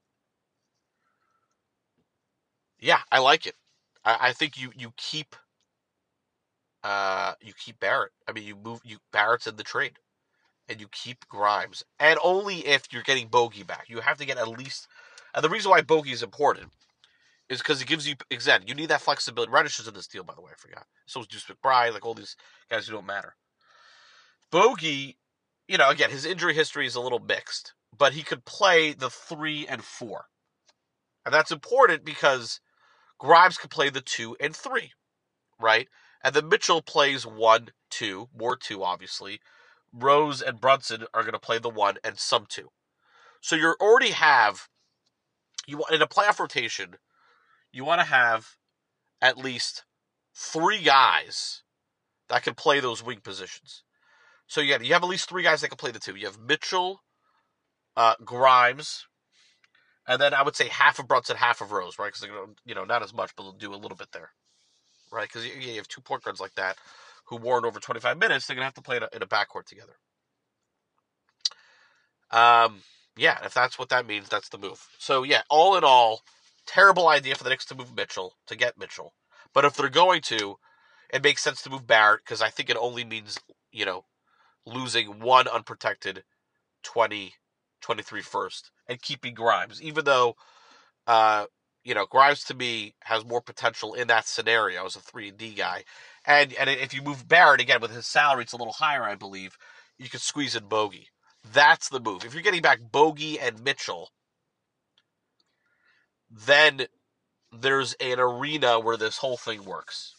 Yeah, 2.78 3.00
I 3.10 3.18
like 3.18 3.46
it. 3.46 3.54
I, 4.04 4.18
I 4.20 4.32
think 4.32 4.58
you 4.58 4.70
you 4.76 4.92
keep 4.96 5.37
uh 6.84 7.34
you 7.40 7.52
keep 7.52 7.80
Barrett. 7.80 8.12
I 8.28 8.32
mean 8.32 8.44
you 8.44 8.56
move 8.56 8.80
you 8.84 8.98
Barrett's 9.12 9.48
in 9.48 9.56
the 9.56 9.64
trade. 9.64 9.98
And 10.68 10.80
you 10.80 10.88
keep 10.88 11.28
Grimes. 11.28 11.84
And 12.00 12.18
only 12.22 12.66
if 12.66 12.90
you're 12.92 13.02
getting 13.02 13.28
Bogey 13.28 13.64
back. 13.64 13.86
You 13.88 14.00
have 14.00 14.16
to 14.18 14.24
get 14.24 14.38
at 14.38 14.48
least 14.48 14.86
and 15.34 15.42
the 15.42 15.48
reason 15.50 15.70
why 15.70 15.82
Bogey 15.82 16.12
is 16.12 16.22
important 16.22 16.70
is 17.48 17.58
because 17.58 17.82
it 17.82 17.88
gives 17.88 18.08
you 18.08 18.14
again, 18.30 18.62
you 18.66 18.74
need 18.74 18.88
that 18.90 19.00
flexibility. 19.00 19.52
Reddish 19.52 19.80
is 19.80 19.88
in 19.88 19.94
this 19.94 20.06
deal, 20.06 20.24
by 20.24 20.34
the 20.34 20.40
way, 20.40 20.52
I 20.52 20.56
forgot. 20.56 20.86
So 21.06 21.20
is 21.20 21.26
Deuce 21.26 21.44
McBride, 21.44 21.92
like 21.92 22.06
all 22.06 22.14
these 22.14 22.36
guys 22.70 22.86
who 22.86 22.94
don't 22.94 23.06
matter. 23.06 23.34
Bogey, 24.50 25.18
you 25.68 25.78
know, 25.78 25.90
again, 25.90 26.10
his 26.10 26.24
injury 26.24 26.54
history 26.54 26.86
is 26.86 26.94
a 26.94 27.00
little 27.00 27.18
mixed, 27.18 27.74
but 27.96 28.12
he 28.12 28.22
could 28.22 28.44
play 28.44 28.92
the 28.92 29.10
three 29.10 29.66
and 29.66 29.82
four. 29.82 30.26
And 31.24 31.34
that's 31.34 31.50
important 31.50 32.04
because 32.04 32.60
Grimes 33.18 33.58
could 33.58 33.70
play 33.70 33.90
the 33.90 34.00
two 34.00 34.36
and 34.40 34.54
three, 34.54 34.92
right? 35.60 35.88
And 36.24 36.34
then 36.34 36.48
Mitchell 36.48 36.82
plays 36.82 37.24
one, 37.24 37.68
two, 37.90 38.28
more 38.37 38.56
two, 38.56 38.82
obviously. 38.82 39.40
Rose 39.92 40.42
and 40.42 40.60
Brunson 40.60 41.04
are 41.14 41.22
going 41.22 41.34
to 41.34 41.38
play 41.38 41.58
the 41.58 41.70
one 41.70 41.98
and 42.02 42.18
some 42.18 42.46
two. 42.48 42.70
So 43.40 43.54
you 43.54 43.76
already 43.80 44.10
have 44.10 44.68
you 45.66 45.84
in 45.92 46.02
a 46.02 46.06
playoff 46.06 46.38
rotation, 46.38 46.96
you 47.72 47.84
want 47.84 48.00
to 48.00 48.06
have 48.06 48.56
at 49.20 49.38
least 49.38 49.84
three 50.34 50.82
guys 50.82 51.62
that 52.28 52.42
can 52.42 52.54
play 52.54 52.80
those 52.80 53.02
wing 53.02 53.20
positions. 53.22 53.82
So 54.46 54.60
yeah, 54.60 54.80
you 54.80 54.92
have 54.92 55.02
at 55.02 55.08
least 55.08 55.28
three 55.28 55.42
guys 55.42 55.60
that 55.60 55.68
can 55.68 55.76
play 55.76 55.90
the 55.90 55.98
two. 55.98 56.16
You 56.16 56.26
have 56.26 56.38
Mitchell, 56.38 57.02
uh, 57.96 58.14
Grimes, 58.24 59.06
and 60.06 60.20
then 60.20 60.34
I 60.34 60.42
would 60.42 60.56
say 60.56 60.68
half 60.68 60.98
of 60.98 61.08
Brunson, 61.08 61.37
half 61.37 61.60
of 61.60 61.72
Rose, 61.72 61.98
right? 61.98 62.12
Because 62.12 62.28
you 62.64 62.74
know 62.74 62.84
not 62.84 63.02
as 63.02 63.14
much, 63.14 63.32
but 63.37 63.44
they'll 63.44 63.52
do 63.52 63.74
a 63.74 63.76
little 63.76 63.96
bit 63.96 64.12
there, 64.12 64.30
right? 65.14 65.29
Because 65.29 65.46
you, 65.46 65.77
have 65.77 65.88
two 65.88 66.00
point 66.00 66.22
guards 66.22 66.40
like 66.40 66.55
that 66.55 66.77
who 67.27 67.37
warrant 67.37 67.66
over 67.66 67.81
25 67.81 68.18
minutes. 68.18 68.46
They're 68.46 68.55
gonna 68.55 68.64
have 68.64 68.74
to 68.74 68.83
play 68.83 68.98
in 68.98 69.03
a, 69.03 69.09
in 69.14 69.22
a 69.22 69.27
backcourt 69.27 69.66
together. 69.66 69.94
Um, 72.31 72.83
yeah, 73.16 73.38
if 73.44 73.55
that's 73.55 73.79
what 73.79 73.90
that 73.90 74.07
means, 74.07 74.29
that's 74.29 74.48
the 74.48 74.59
move. 74.59 74.87
So 74.98 75.22
yeah, 75.22 75.42
all 75.48 75.77
in 75.77 75.85
all, 75.85 76.22
terrible 76.66 77.09
idea 77.09 77.35
for 77.35 77.44
the 77.44 77.50
Knicks 77.50 77.64
to 77.66 77.74
move 77.74 77.94
Mitchell 77.94 78.35
to 78.46 78.57
get 78.57 78.79
Mitchell. 78.79 79.14
But 79.53 79.64
if 79.64 79.77
they're 79.77 79.88
going 79.88 80.20
to, 80.22 80.57
it 81.12 81.22
makes 81.22 81.42
sense 81.42 81.62
to 81.62 81.70
move 81.70 81.87
Barrett 81.87 82.20
because 82.24 82.42
I 82.42 82.50
think 82.50 82.70
it 82.70 82.77
only 82.79 83.05
means 83.05 83.38
you 83.72 83.85
know 83.85 84.05
losing 84.66 85.20
one 85.20 85.46
unprotected 85.48 86.24
20, 86.85 87.35
23 87.81 88.22
first 88.22 88.70
and 88.88 89.03
keeping 89.03 89.35
Grimes, 89.35 89.83
even 89.83 90.05
though, 90.05 90.37
uh, 91.07 91.46
you 91.84 91.94
know, 91.94 92.06
Grimes 92.06 92.44
to 92.44 92.54
me 92.54 92.94
has 93.02 93.24
more 93.24 93.40
potential 93.40 93.94
in 93.94 94.08
that 94.08 94.26
scenario 94.26 94.86
as 94.86 94.96
a 94.96 95.00
three 95.00 95.28
and 95.28 95.38
D 95.38 95.54
guy, 95.54 95.84
and 96.26 96.52
and 96.54 96.70
if 96.70 96.94
you 96.94 97.02
move 97.02 97.28
Barrett 97.28 97.60
again 97.60 97.80
with 97.80 97.92
his 97.92 98.06
salary, 98.06 98.42
it's 98.42 98.52
a 98.52 98.56
little 98.56 98.72
higher, 98.72 99.04
I 99.04 99.14
believe. 99.14 99.56
You 99.98 100.08
could 100.08 100.20
squeeze 100.20 100.56
in 100.56 100.66
Bogey. 100.66 101.08
That's 101.52 101.88
the 101.88 102.00
move. 102.00 102.24
If 102.24 102.34
you're 102.34 102.42
getting 102.42 102.62
back 102.62 102.80
Bogey 102.90 103.38
and 103.38 103.62
Mitchell, 103.62 104.10
then 106.30 106.86
there's 107.52 107.94
an 108.00 108.18
arena 108.18 108.80
where 108.80 108.96
this 108.96 109.18
whole 109.18 109.36
thing 109.36 109.64
works. 109.64 110.14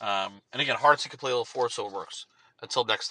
Um, 0.00 0.42
and 0.52 0.60
again, 0.60 0.76
Hartenstein 0.76 1.10
can 1.10 1.18
play 1.18 1.30
a 1.30 1.34
little 1.34 1.44
four, 1.44 1.70
so 1.70 1.86
it 1.86 1.92
works. 1.92 2.26
Until 2.60 2.84
next 2.84 2.88
time. 2.98 3.02